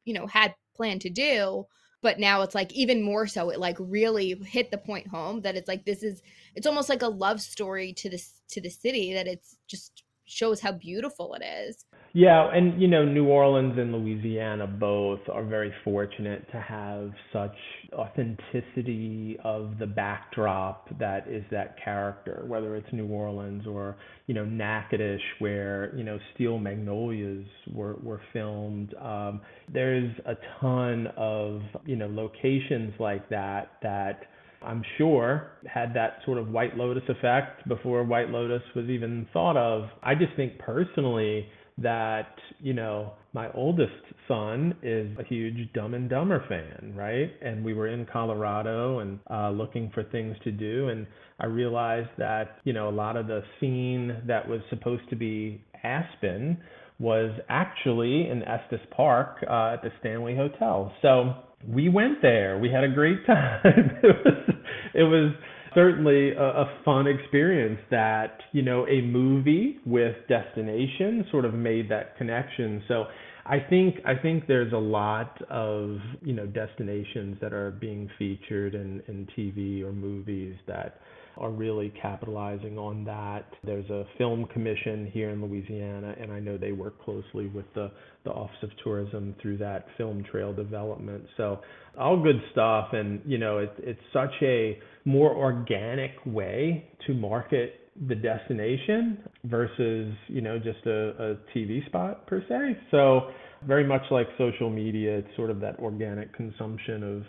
you 0.04 0.14
know, 0.14 0.26
had 0.26 0.54
planned 0.74 1.02
to 1.02 1.10
do. 1.10 1.66
But 2.00 2.18
now 2.20 2.42
it's 2.42 2.54
like 2.54 2.72
even 2.72 3.02
more 3.02 3.26
so. 3.26 3.50
It 3.50 3.58
like 3.58 3.76
really 3.80 4.34
hit 4.44 4.70
the 4.70 4.78
point 4.78 5.08
home 5.08 5.42
that 5.42 5.56
it's 5.56 5.68
like 5.68 5.84
this 5.84 6.02
is 6.02 6.22
it's 6.54 6.66
almost 6.66 6.88
like 6.88 7.02
a 7.02 7.08
love 7.08 7.40
story 7.40 7.92
to 7.94 8.08
this 8.08 8.40
to 8.50 8.60
the 8.60 8.70
city 8.70 9.12
that 9.14 9.26
it's 9.26 9.58
just 9.66 10.04
shows 10.24 10.60
how 10.60 10.72
beautiful 10.72 11.34
it 11.34 11.42
is. 11.44 11.84
Yeah, 12.14 12.48
and 12.52 12.80
you 12.80 12.88
know, 12.88 13.04
New 13.04 13.26
Orleans 13.26 13.78
and 13.78 13.92
Louisiana 13.92 14.66
both 14.66 15.20
are 15.30 15.44
very 15.44 15.72
fortunate 15.84 16.50
to 16.52 16.60
have 16.60 17.10
such 17.32 17.54
authenticity 17.92 19.36
of 19.44 19.78
the 19.78 19.86
backdrop 19.86 20.88
that 20.98 21.28
is 21.28 21.44
that 21.50 21.76
character, 21.84 22.44
whether 22.46 22.76
it's 22.76 22.90
New 22.92 23.08
Orleans 23.08 23.66
or, 23.66 23.96
you 24.26 24.34
know, 24.34 24.44
Natchitoches 24.44 25.20
where, 25.38 25.94
you 25.96 26.02
know, 26.02 26.18
Steel 26.34 26.58
Magnolias 26.58 27.44
were, 27.74 27.96
were 28.02 28.20
filmed. 28.32 28.94
Um, 28.94 29.42
there's 29.72 30.10
a 30.24 30.34
ton 30.60 31.08
of, 31.16 31.60
you 31.84 31.96
know, 31.96 32.08
locations 32.08 32.94
like 32.98 33.28
that 33.28 33.72
that 33.82 34.22
I'm 34.62 34.82
sure 34.96 35.52
had 35.66 35.94
that 35.94 36.18
sort 36.24 36.38
of 36.38 36.48
White 36.48 36.76
Lotus 36.76 37.04
effect 37.08 37.68
before 37.68 38.02
White 38.02 38.30
Lotus 38.30 38.62
was 38.74 38.86
even 38.86 39.26
thought 39.32 39.56
of. 39.56 39.88
I 40.02 40.14
just 40.14 40.34
think 40.36 40.58
personally 40.58 41.46
that, 41.82 42.34
you 42.60 42.74
know, 42.74 43.12
my 43.32 43.50
oldest 43.52 43.92
son 44.26 44.74
is 44.82 45.08
a 45.18 45.24
huge 45.24 45.72
Dumb 45.72 45.94
and 45.94 46.10
Dumber 46.10 46.44
fan, 46.48 46.94
right? 46.96 47.30
And 47.42 47.64
we 47.64 47.74
were 47.74 47.88
in 47.88 48.06
Colorado 48.06 48.98
and 48.98 49.18
uh, 49.30 49.50
looking 49.50 49.90
for 49.94 50.02
things 50.04 50.36
to 50.44 50.50
do. 50.50 50.88
And 50.88 51.06
I 51.38 51.46
realized 51.46 52.10
that, 52.18 52.58
you 52.64 52.72
know, 52.72 52.88
a 52.88 52.90
lot 52.90 53.16
of 53.16 53.26
the 53.26 53.42
scene 53.60 54.22
that 54.26 54.48
was 54.48 54.60
supposed 54.70 55.08
to 55.10 55.16
be 55.16 55.62
Aspen 55.84 56.58
was 56.98 57.30
actually 57.48 58.28
in 58.28 58.42
Estes 58.42 58.80
Park 58.96 59.36
uh, 59.48 59.74
at 59.74 59.82
the 59.82 59.90
Stanley 60.00 60.34
Hotel. 60.34 60.92
So 61.00 61.34
we 61.66 61.88
went 61.88 62.22
there. 62.22 62.58
We 62.58 62.70
had 62.70 62.84
a 62.84 62.88
great 62.88 63.24
time. 63.26 63.98
it 64.02 64.24
was 64.24 64.54
it 64.94 65.02
was 65.04 65.32
certainly 65.74 66.30
a, 66.32 66.42
a, 66.42 66.78
fun 66.84 67.06
experience 67.06 67.80
that 67.90 68.38
you 68.52 68.62
know 68.62 68.86
a 68.86 69.00
movie 69.02 69.78
with 69.84 70.14
destination 70.28 71.26
sort 71.30 71.44
of 71.44 71.54
made 71.54 71.90
that 71.90 72.16
connection. 72.16 72.82
So 72.88 73.04
I 73.46 73.58
think 73.58 73.96
I 74.04 74.14
think 74.14 74.46
there's 74.46 74.72
a 74.72 74.78
lot 74.78 75.40
of 75.50 75.96
you 76.22 76.34
know 76.34 76.46
destinations 76.46 77.38
that 77.40 77.52
are 77.52 77.70
being 77.72 78.08
featured 78.18 78.74
in, 78.74 79.02
in 79.08 79.26
TV 79.36 79.82
or 79.82 79.92
movies 79.92 80.56
that 80.66 81.00
are 81.38 81.50
really 81.50 81.92
capitalizing 82.00 82.78
on 82.78 83.04
that. 83.04 83.46
There's 83.64 83.88
a 83.90 84.04
film 84.18 84.46
commission 84.46 85.10
here 85.12 85.30
in 85.30 85.42
Louisiana, 85.42 86.14
and 86.20 86.32
I 86.32 86.40
know 86.40 86.56
they 86.56 86.72
work 86.72 87.02
closely 87.02 87.46
with 87.46 87.66
the, 87.74 87.90
the 88.24 88.30
Office 88.30 88.56
of 88.62 88.70
Tourism 88.82 89.34
through 89.40 89.58
that 89.58 89.86
film 89.96 90.24
trail 90.30 90.52
development. 90.52 91.24
So, 91.36 91.60
all 91.98 92.22
good 92.22 92.40
stuff. 92.52 92.88
And, 92.92 93.20
you 93.24 93.38
know, 93.38 93.58
it, 93.58 93.72
it's 93.78 94.00
such 94.12 94.32
a 94.42 94.78
more 95.04 95.34
organic 95.34 96.12
way 96.26 96.88
to 97.06 97.14
market 97.14 97.74
the 98.08 98.14
destination 98.14 99.18
versus, 99.44 100.14
you 100.28 100.40
know, 100.40 100.58
just 100.58 100.86
a, 100.86 101.32
a 101.32 101.36
TV 101.56 101.84
spot 101.86 102.26
per 102.26 102.42
se. 102.48 102.78
So, 102.90 103.30
very 103.66 103.84
much 103.84 104.02
like 104.10 104.28
social 104.38 104.70
media, 104.70 105.18
it's 105.18 105.36
sort 105.36 105.50
of 105.50 105.60
that 105.60 105.78
organic 105.80 106.32
consumption 106.34 107.02
of 107.02 107.22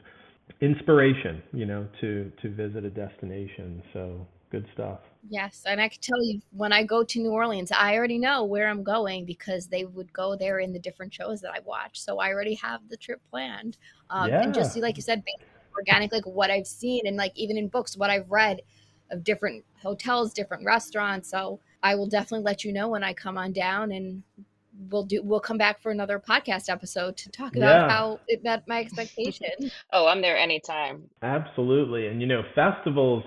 inspiration, 0.61 1.41
you 1.53 1.65
know, 1.65 1.87
to 2.01 2.31
to 2.41 2.49
visit 2.49 2.85
a 2.85 2.89
destination. 2.89 3.81
So 3.93 4.27
good 4.51 4.65
stuff. 4.73 4.99
Yes, 5.29 5.63
and 5.65 5.81
I 5.81 5.89
can 5.89 6.01
tell 6.01 6.23
you 6.23 6.41
when 6.51 6.73
I 6.73 6.83
go 6.83 7.03
to 7.03 7.19
New 7.19 7.31
Orleans, 7.31 7.71
I 7.71 7.95
already 7.95 8.17
know 8.17 8.45
where 8.45 8.67
I'm 8.67 8.83
going 8.83 9.25
because 9.25 9.67
they 9.67 9.85
would 9.85 10.11
go 10.13 10.35
there 10.35 10.59
in 10.59 10.73
the 10.73 10.79
different 10.79 11.13
shows 11.13 11.41
that 11.41 11.51
I 11.51 11.59
watch. 11.65 11.99
So 11.99 12.19
I 12.19 12.29
already 12.29 12.55
have 12.55 12.81
the 12.89 12.97
trip 12.97 13.21
planned. 13.29 13.77
Um, 14.09 14.29
yeah. 14.29 14.41
And 14.41 14.53
just 14.53 14.73
see 14.73 14.81
like 14.81 14.97
you 14.97 15.03
said, 15.03 15.23
organic, 15.77 16.11
like 16.11 16.25
what 16.25 16.49
I've 16.49 16.67
seen 16.67 17.05
and 17.05 17.17
like 17.17 17.33
even 17.35 17.57
in 17.57 17.67
books, 17.67 17.97
what 17.97 18.09
I've 18.09 18.29
read 18.29 18.61
of 19.11 19.23
different 19.23 19.65
hotels, 19.81 20.33
different 20.33 20.65
restaurants. 20.65 21.29
So 21.29 21.59
I 21.81 21.95
will 21.95 22.07
definitely 22.07 22.43
let 22.43 22.63
you 22.63 22.73
know 22.73 22.89
when 22.89 23.03
I 23.03 23.13
come 23.13 23.37
on 23.37 23.53
down 23.53 23.91
and 23.91 24.23
we'll 24.89 25.03
do 25.03 25.21
we'll 25.23 25.39
come 25.39 25.57
back 25.57 25.81
for 25.81 25.91
another 25.91 26.19
podcast 26.19 26.69
episode 26.69 27.17
to 27.17 27.29
talk 27.29 27.55
about 27.55 27.87
Yeah. 27.87 27.89
how 27.89 28.19
it 28.27 28.43
met 28.43 28.67
my 28.67 28.79
expectation. 28.79 29.49
Oh, 29.91 30.07
I'm 30.07 30.21
there 30.21 30.37
anytime. 30.37 31.09
Absolutely. 31.21 32.07
And 32.07 32.21
you 32.21 32.27
know, 32.27 32.43
festivals 32.55 33.23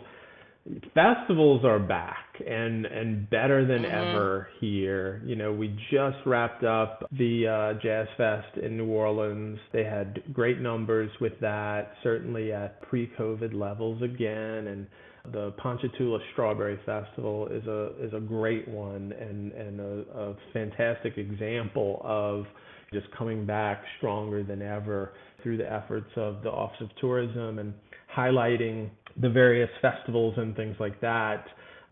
festivals 0.94 1.64
are 1.64 1.78
back 1.80 2.40
and 2.46 2.86
and 2.86 3.28
better 3.30 3.64
than 3.66 3.82
Mhm. 3.82 3.92
ever 3.92 4.48
here. 4.60 5.20
You 5.24 5.36
know, 5.36 5.52
we 5.52 5.68
just 5.90 6.18
wrapped 6.24 6.64
up 6.64 7.04
the 7.12 7.46
uh, 7.48 7.74
Jazz 7.74 8.06
Fest 8.16 8.56
in 8.58 8.76
New 8.76 8.86
Orleans. 8.90 9.58
They 9.72 9.84
had 9.84 10.22
great 10.32 10.60
numbers 10.60 11.10
with 11.20 11.38
that, 11.40 11.94
certainly 12.02 12.52
at 12.52 12.80
pre-COVID 12.82 13.52
levels 13.54 14.02
again 14.02 14.68
and 14.68 14.86
the 15.30 15.52
Ponchatoula 15.58 16.18
Strawberry 16.32 16.78
Festival 16.84 17.46
is 17.48 17.64
a 17.66 17.92
is 18.00 18.12
a 18.12 18.20
great 18.20 18.66
one 18.66 19.12
and 19.12 19.52
and 19.52 19.80
a, 19.80 20.18
a 20.18 20.36
fantastic 20.52 21.16
example 21.16 22.00
of 22.04 22.44
just 22.92 23.06
coming 23.16 23.46
back 23.46 23.82
stronger 23.98 24.42
than 24.42 24.60
ever 24.62 25.12
through 25.42 25.56
the 25.56 25.72
efforts 25.72 26.10
of 26.16 26.42
the 26.42 26.50
Office 26.50 26.80
of 26.80 26.88
Tourism 27.00 27.58
and 27.58 27.72
highlighting 28.14 28.90
the 29.20 29.28
various 29.28 29.70
festivals 29.80 30.34
and 30.36 30.56
things 30.56 30.76
like 30.78 31.00
that 31.00 31.44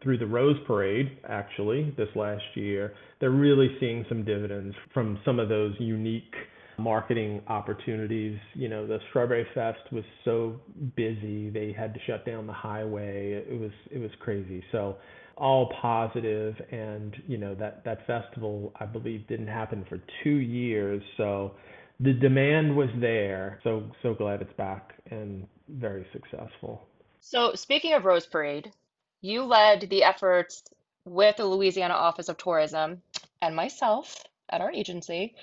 through 0.03 0.19
the 0.19 0.27
Rose 0.27 0.57
Parade, 0.67 1.19
actually, 1.29 1.95
this 1.97 2.09
last 2.15 2.43
year. 2.55 2.95
They're 3.21 3.31
really 3.31 3.77
seeing 3.81 4.05
some 4.09 4.25
dividends 4.25 4.75
from 4.95 5.19
some 5.25 5.39
of 5.39 5.49
those 5.49 5.75
unique 5.79 6.35
marketing 6.81 7.43
opportunities. 7.49 8.39
You 8.55 8.69
know, 8.69 8.87
the 8.87 8.99
Strawberry 9.11 9.47
Fest 9.55 9.81
was 9.93 10.05
so 10.25 10.61
busy, 10.97 11.51
they 11.51 11.73
had 11.73 11.95
to 11.95 12.01
shut 12.07 12.27
down 12.27 12.47
the 12.47 12.53
highway. 12.53 13.33
It 13.33 13.59
was 13.59 13.73
it 13.91 13.99
was 13.99 14.11
crazy. 14.21 14.63
So 14.73 14.97
all 15.37 15.73
positive 15.81 16.55
and 16.71 17.17
you 17.27 17.39
know 17.39 17.55
that 17.55 17.85
that 17.85 18.07
festival 18.07 18.73
I 18.79 18.85
believe 18.87 19.27
didn't 19.27 19.49
happen 19.49 19.85
for 19.89 20.01
2 20.25 20.31
years. 20.31 21.03
So 21.17 21.53
the 22.01 22.13
demand 22.13 22.77
was 22.77 22.89
there. 23.01 23.61
So 23.65 23.85
so 24.03 24.15
glad 24.15 24.43
it's 24.43 24.53
back 24.55 24.95
and 25.11 25.47
very 25.69 26.07
successful. 26.13 26.87
So, 27.21 27.55
speaking 27.55 27.93
of 27.93 28.07
Rose 28.07 28.27
Parade, 28.27 28.73
you 29.21 29.45
led 29.45 29.89
the 29.91 30.03
efforts 30.03 30.65
with 31.05 31.37
the 31.37 31.45
Louisiana 31.45 31.95
Office 31.95 32.29
of 32.29 32.39
Tourism 32.39 33.03
and 33.43 33.55
myself 33.55 34.25
at 34.49 34.61
our 34.61 34.73
agency 34.73 35.35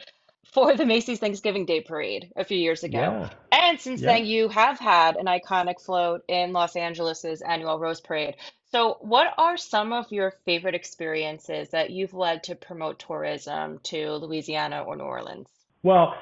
for 0.53 0.75
the 0.75 0.86
Macy's 0.86 1.19
Thanksgiving 1.19 1.65
Day 1.65 1.81
Parade 1.81 2.31
a 2.36 2.43
few 2.43 2.57
years 2.57 2.83
ago. 2.83 2.97
Yeah. 2.97 3.29
And 3.51 3.79
since 3.79 4.01
Yeah. 4.01 4.13
then, 4.13 4.25
you 4.25 4.49
have 4.49 4.79
had 4.79 5.15
an 5.15 5.25
iconic 5.25 5.81
float 5.81 6.23
in 6.27 6.53
Los 6.53 6.75
Angeles's 6.75 7.41
annual 7.41 7.79
Rose 7.79 8.01
Parade. 8.01 8.36
So, 8.71 8.97
what 8.99 9.33
are 9.38 9.55
some 9.57 9.93
of 9.93 10.12
your 10.12 10.31
favorite 10.45 10.75
experiences 10.75 11.69
that 11.69 11.89
you've 11.89 12.13
led 12.13 12.43
to 12.43 12.55
promote 12.55 12.99
tourism 12.99 13.79
to 13.83 14.13
Louisiana 14.15 14.83
or 14.83 14.95
New 14.95 15.03
Orleans? 15.03 15.47
Well, 15.83 16.13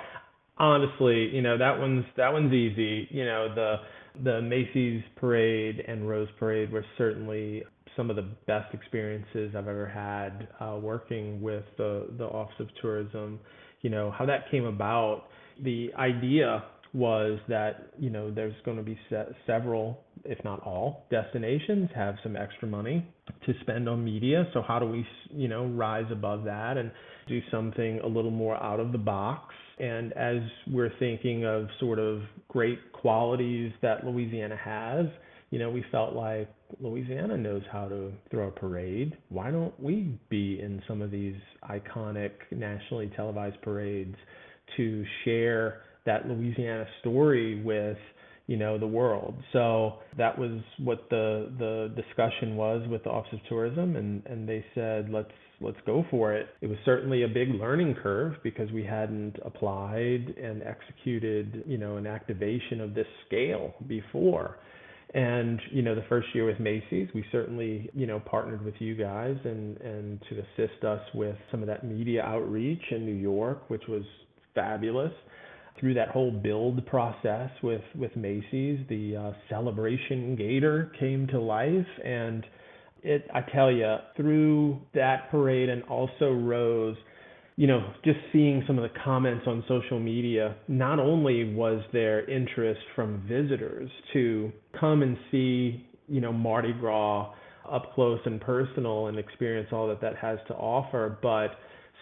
honestly, 0.58 1.30
you 1.34 1.42
know, 1.42 1.58
that 1.58 1.80
one's 1.80 2.06
that 2.18 2.32
one's 2.32 2.54
easy. 2.54 3.08
You 3.10 3.26
know, 3.26 3.54
the 3.54 3.76
the 4.24 4.42
Macy's 4.42 5.04
parade 5.16 5.84
and 5.88 6.08
Rose 6.08 6.30
Parade 6.40 6.72
were 6.72 6.86
certainly 6.98 7.64
some 7.96 8.10
of 8.10 8.16
the 8.16 8.28
best 8.48 8.74
experiences 8.74 9.56
I've 9.56 9.68
ever 9.68 9.88
had 9.88 10.48
uh, 10.60 10.78
working 10.78 11.42
with 11.42 11.64
the 11.78 12.08
the 12.18 12.26
Office 12.26 12.60
of 12.60 12.68
Tourism. 12.82 13.40
You 13.86 13.92
know, 13.92 14.10
how 14.10 14.26
that 14.26 14.50
came 14.50 14.66
about, 14.66 15.26
the 15.64 15.92
idea 15.96 16.64
was 16.92 17.38
that, 17.48 17.92
you 18.00 18.10
know, 18.10 18.32
there's 18.34 18.56
going 18.66 18.78
to 18.78 18.84
be 18.84 18.98
se- 19.12 19.36
several, 19.46 20.00
if 20.24 20.44
not 20.44 20.60
all, 20.66 21.06
destinations 21.12 21.92
have 21.94 22.16
some 22.24 22.36
extra 22.36 22.68
money 22.68 23.08
to 23.46 23.54
spend 23.62 23.88
on 23.88 24.04
media. 24.04 24.48
So 24.56 24.64
how 24.68 24.80
do 24.80 24.88
we, 24.88 25.06
you 25.30 25.48
know, 25.48 25.68
rise 25.68 26.12
above 26.12 26.46
that 26.46 26.78
and 26.78 26.90
do 27.28 27.42
something 27.52 28.00
a 28.00 28.08
little 28.08 28.32
more 28.32 28.56
out 28.56 28.80
of 28.80 28.92
the 28.92 28.98
box? 28.98 29.54
And 29.78 30.14
as 30.14 30.38
we're 30.72 30.98
thinking 30.98 31.46
of 31.46 31.68
sort 31.80 32.00
of 32.00 32.22
great 32.48 32.80
qualities 32.92 33.72
that 33.84 34.04
Louisiana 34.04 34.58
has, 34.58 35.06
you 35.56 35.62
know, 35.62 35.70
we 35.70 35.86
felt 35.90 36.14
like 36.14 36.50
Louisiana 36.82 37.38
knows 37.38 37.62
how 37.72 37.88
to 37.88 38.12
throw 38.30 38.50
a 38.50 38.52
parade. 38.52 39.18
Why 39.30 39.52
don't 39.52 39.74
we 39.82 40.20
be 40.28 40.60
in 40.60 40.82
some 40.86 41.02
of 41.02 41.12
these 41.12 41.38
iconic 41.64 42.32
nationally 42.52 43.10
televised 43.16 43.62
parades 43.62 44.18
to 44.76 45.06
share 45.24 45.84
that 46.06 46.28
Louisiana 46.28 46.86
story 47.00 47.64
with 47.64 47.96
you 48.48 48.58
know 48.58 48.78
the 48.78 48.86
world. 48.86 49.36
So 49.54 50.00
that 50.18 50.38
was 50.38 50.60
what 50.78 51.10
the 51.10 51.50
the 51.58 51.94
discussion 51.96 52.58
was 52.58 52.86
with 52.90 53.06
the 53.06 53.12
Office 53.12 53.32
of 53.32 53.40
Tourism, 53.48 53.96
and 53.96 54.26
and 54.26 54.50
they 54.50 54.66
said 54.76 55.10
let's 55.10 55.32
let's 55.62 55.80
go 55.86 56.04
for 56.12 56.34
it. 56.34 56.48
It 56.60 56.68
was 56.68 56.78
certainly 56.84 57.24
a 57.24 57.30
big 57.30 57.52
learning 57.52 57.96
curve 58.04 58.34
because 58.44 58.70
we 58.74 58.84
hadn't 58.84 59.38
applied 59.46 60.36
and 60.38 60.62
executed 60.64 61.64
you 61.66 61.78
know 61.78 61.96
an 61.96 62.08
activation 62.08 62.82
of 62.82 62.94
this 62.94 63.08
scale 63.26 63.74
before. 63.88 64.58
And 65.16 65.62
you 65.72 65.82
know, 65.82 65.96
the 65.96 66.04
first 66.10 66.28
year 66.34 66.46
with 66.46 66.60
Macy's, 66.60 67.08
we 67.16 67.24
certainly 67.32 67.90
you 67.94 68.06
know 68.06 68.20
partnered 68.20 68.64
with 68.66 68.76
you 68.80 68.96
guys 68.96 69.38
and 69.46 69.78
and 69.78 70.22
to 70.30 70.40
assist 70.40 70.84
us 70.84 71.00
with 71.14 71.38
some 71.52 71.62
of 71.62 71.68
that 71.68 71.86
media 71.86 72.22
outreach 72.22 72.82
in 72.92 73.06
New 73.06 73.16
York, 73.16 73.70
which 73.70 73.84
was 73.88 74.04
fabulous. 74.54 75.14
Through 75.80 75.94
that 75.94 76.10
whole 76.10 76.32
build 76.32 76.86
process 76.86 77.50
with 77.64 77.82
with 77.98 78.14
Macy's, 78.18 78.80
the 78.90 79.16
uh, 79.16 79.32
celebration 79.50 80.36
gator 80.36 80.92
came 81.00 81.28
to 81.28 81.40
life, 81.40 81.88
and 82.04 82.46
it 83.02 83.26
I 83.34 83.40
tell 83.54 83.72
you 83.72 83.96
through 84.18 84.82
that 84.96 85.32
parade 85.32 85.70
and 85.70 85.82
also 85.84 86.34
Rose, 86.34 86.98
you 87.58 87.68
know, 87.68 87.94
just 88.04 88.20
seeing 88.34 88.64
some 88.68 88.78
of 88.78 88.84
the 88.84 89.00
comments 89.04 89.46
on 89.48 89.64
social 89.68 90.00
media. 90.00 90.56
Not 90.68 91.00
only 91.00 91.54
was 91.54 91.82
there 91.94 92.30
interest 92.30 92.82
from 92.96 93.24
visitors 93.28 93.90
to 94.14 94.52
come 94.80 95.02
and 95.02 95.18
see, 95.32 95.86
you 96.08 96.20
know, 96.20 96.34
Mardi 96.34 96.74
Gras 96.74 97.34
up 97.70 97.94
close 97.96 98.20
and 98.26 98.42
personal 98.42 99.08
and 99.08 99.18
experience 99.18 99.70
all 99.72 99.88
that 99.88 100.02
that 100.02 100.18
has 100.18 100.38
to 100.48 100.54
offer, 100.54 101.18
but 101.22 101.58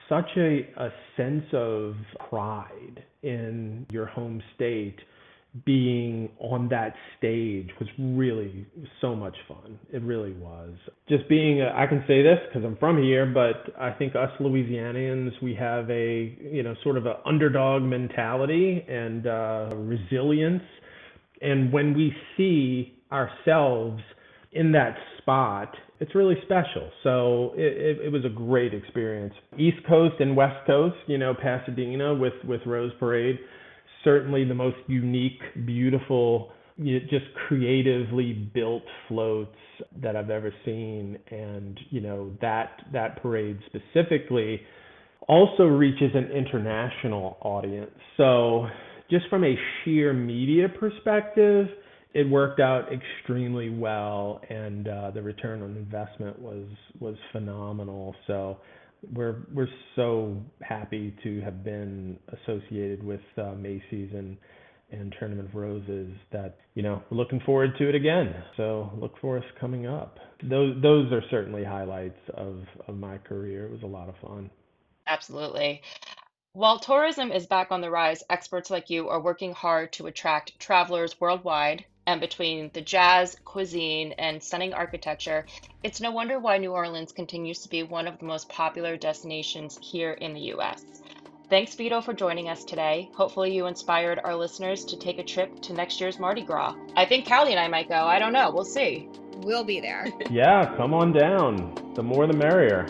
such 0.09 0.29
a, 0.37 0.67
a 0.77 0.89
sense 1.15 1.45
of 1.53 1.95
pride 2.29 3.03
in 3.21 3.85
your 3.89 4.05
home 4.05 4.41
state 4.55 4.97
being 5.65 6.29
on 6.39 6.67
that 6.69 6.95
stage 7.17 7.69
was 7.79 7.87
really 7.99 8.65
so 9.01 9.15
much 9.15 9.35
fun. 9.47 9.77
It 9.91 10.01
really 10.01 10.33
was. 10.33 10.73
Just 11.07 11.29
being, 11.29 11.61
a, 11.61 11.71
I 11.75 11.85
can 11.85 12.03
say 12.07 12.23
this 12.23 12.39
because 12.47 12.65
I'm 12.65 12.77
from 12.77 13.01
here, 13.01 13.25
but 13.25 13.71
I 13.79 13.91
think 13.91 14.15
us 14.15 14.31
Louisianians, 14.39 15.31
we 15.43 15.53
have 15.55 15.89
a, 15.91 16.35
you 16.41 16.63
know, 16.63 16.73
sort 16.83 16.97
of 16.97 17.05
an 17.05 17.15
underdog 17.25 17.83
mentality 17.83 18.83
and 18.89 19.27
uh, 19.27 19.69
resilience. 19.75 20.63
And 21.41 21.71
when 21.71 21.93
we 21.93 22.15
see 22.35 22.97
ourselves 23.11 24.01
in 24.53 24.71
that 24.71 24.95
spot, 25.19 25.75
it's 25.99 26.15
really 26.15 26.35
special. 26.43 26.89
So 27.03 27.53
it, 27.55 27.97
it, 27.97 28.05
it, 28.05 28.11
was 28.11 28.25
a 28.25 28.29
great 28.29 28.73
experience. 28.73 29.33
East 29.57 29.77
Coast 29.87 30.15
and 30.19 30.35
West 30.35 30.65
Coast, 30.65 30.95
you 31.07 31.17
know, 31.17 31.33
Pasadena 31.33 32.13
with, 32.15 32.33
with 32.43 32.61
Rose 32.65 32.91
Parade, 32.99 33.39
certainly 34.03 34.43
the 34.45 34.53
most 34.53 34.77
unique, 34.87 35.39
beautiful, 35.65 36.51
you 36.77 36.99
know, 36.99 37.05
just 37.09 37.25
creatively 37.47 38.33
built 38.33 38.83
floats 39.07 39.55
that 40.01 40.15
I've 40.15 40.29
ever 40.29 40.53
seen. 40.65 41.17
And, 41.31 41.79
you 41.89 42.01
know, 42.01 42.31
that, 42.41 42.81
that 42.93 43.21
parade 43.21 43.59
specifically 43.67 44.61
also 45.27 45.63
reaches 45.63 46.11
an 46.13 46.31
international 46.31 47.37
audience. 47.41 47.91
So 48.17 48.67
just 49.09 49.27
from 49.29 49.43
a 49.43 49.55
sheer 49.83 50.13
media 50.13 50.67
perspective, 50.67 51.67
it 52.13 52.29
worked 52.29 52.59
out 52.59 52.89
extremely 52.93 53.69
well, 53.69 54.39
and 54.49 54.87
uh, 54.87 55.11
the 55.11 55.21
return 55.21 55.63
on 55.63 55.75
investment 55.75 56.39
was 56.39 56.67
was 56.99 57.15
phenomenal. 57.31 58.15
So 58.27 58.57
we're 59.11 59.45
we're 59.53 59.67
so 59.95 60.37
happy 60.61 61.15
to 61.23 61.41
have 61.41 61.63
been 61.63 62.17
associated 62.29 63.03
with 63.03 63.21
uh, 63.37 63.53
Macy's 63.53 64.11
and 64.13 64.37
and 64.91 65.15
Tournament 65.19 65.49
of 65.49 65.55
Roses 65.55 66.11
that 66.31 66.57
you 66.75 66.83
know 66.83 67.01
we're 67.09 67.17
looking 67.17 67.41
forward 67.45 67.71
to 67.79 67.89
it 67.89 67.95
again. 67.95 68.33
So 68.57 68.91
look 68.97 69.13
for 69.19 69.37
us 69.37 69.43
coming 69.59 69.87
up. 69.87 70.17
Those 70.43 70.81
those 70.81 71.11
are 71.11 71.23
certainly 71.29 71.63
highlights 71.63 72.19
of 72.35 72.63
of 72.87 72.95
my 72.95 73.17
career. 73.17 73.65
It 73.65 73.71
was 73.71 73.83
a 73.83 73.87
lot 73.87 74.09
of 74.09 74.15
fun. 74.21 74.49
Absolutely. 75.07 75.81
While 76.53 76.79
tourism 76.79 77.31
is 77.31 77.47
back 77.47 77.71
on 77.71 77.81
the 77.81 77.89
rise, 77.89 78.23
experts 78.29 78.69
like 78.69 78.89
you 78.89 79.09
are 79.09 79.19
working 79.19 79.53
hard 79.53 79.91
to 79.93 80.05
attract 80.05 80.59
travelers 80.59 81.19
worldwide 81.19 81.83
and 82.05 82.19
between 82.19 82.69
the 82.73 82.81
jazz, 82.81 83.37
cuisine, 83.45 84.13
and 84.17 84.41
stunning 84.41 84.73
architecture, 84.73 85.45
it's 85.83 86.01
no 86.01 86.11
wonder 86.11 86.39
why 86.39 86.57
New 86.57 86.71
Orleans 86.71 87.11
continues 87.11 87.59
to 87.59 87.69
be 87.69 87.83
one 87.83 88.07
of 88.07 88.19
the 88.19 88.25
most 88.25 88.49
popular 88.49 88.97
destinations 88.97 89.79
here 89.81 90.11
in 90.13 90.33
the 90.33 90.53
US. 90.53 90.83
Thanks, 91.49 91.75
Vito, 91.75 92.01
for 92.01 92.13
joining 92.13 92.49
us 92.49 92.63
today. 92.63 93.09
Hopefully, 93.13 93.53
you 93.53 93.67
inspired 93.67 94.19
our 94.23 94.35
listeners 94.35 94.85
to 94.85 94.97
take 94.97 95.19
a 95.19 95.23
trip 95.23 95.61
to 95.61 95.73
next 95.73 96.01
year's 96.01 96.19
Mardi 96.19 96.41
Gras. 96.41 96.75
I 96.95 97.05
think 97.05 97.27
Callie 97.27 97.51
and 97.51 97.59
I 97.59 97.67
might 97.67 97.89
go. 97.89 97.95
I 97.95 98.17
don't 98.17 98.33
know. 98.33 98.49
We'll 98.49 98.65
see. 98.65 99.07
We'll 99.37 99.63
be 99.63 99.79
there. 99.79 100.07
yeah, 100.31 100.73
come 100.77 100.93
on 100.93 101.11
down. 101.11 101.93
The 101.95 102.03
more 102.03 102.27
the 102.27 102.33
merrier. 102.33 102.87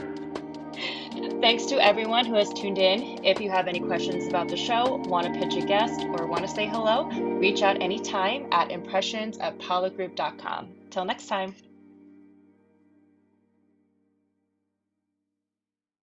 Thanks 1.43 1.65
to 1.65 1.85
everyone 1.85 2.25
who 2.25 2.35
has 2.35 2.53
tuned 2.53 2.77
in. 2.77 3.25
If 3.25 3.41
you 3.41 3.49
have 3.49 3.67
any 3.67 3.81
questions 3.81 4.27
about 4.27 4.47
the 4.47 4.55
show, 4.55 4.95
want 5.09 5.27
to 5.27 5.33
pitch 5.37 5.61
a 5.61 5.67
guest, 5.67 5.99
or 6.05 6.25
want 6.25 6.43
to 6.43 6.47
say 6.47 6.65
hello, 6.65 7.09
reach 7.37 7.61
out 7.61 7.81
anytime 7.81 8.47
at 8.53 8.71
impressions 8.71 9.37
at 9.39 9.59
pollockgroup.com. 9.59 10.69
Till 10.89 11.03
next 11.03 11.27
time. 11.27 11.53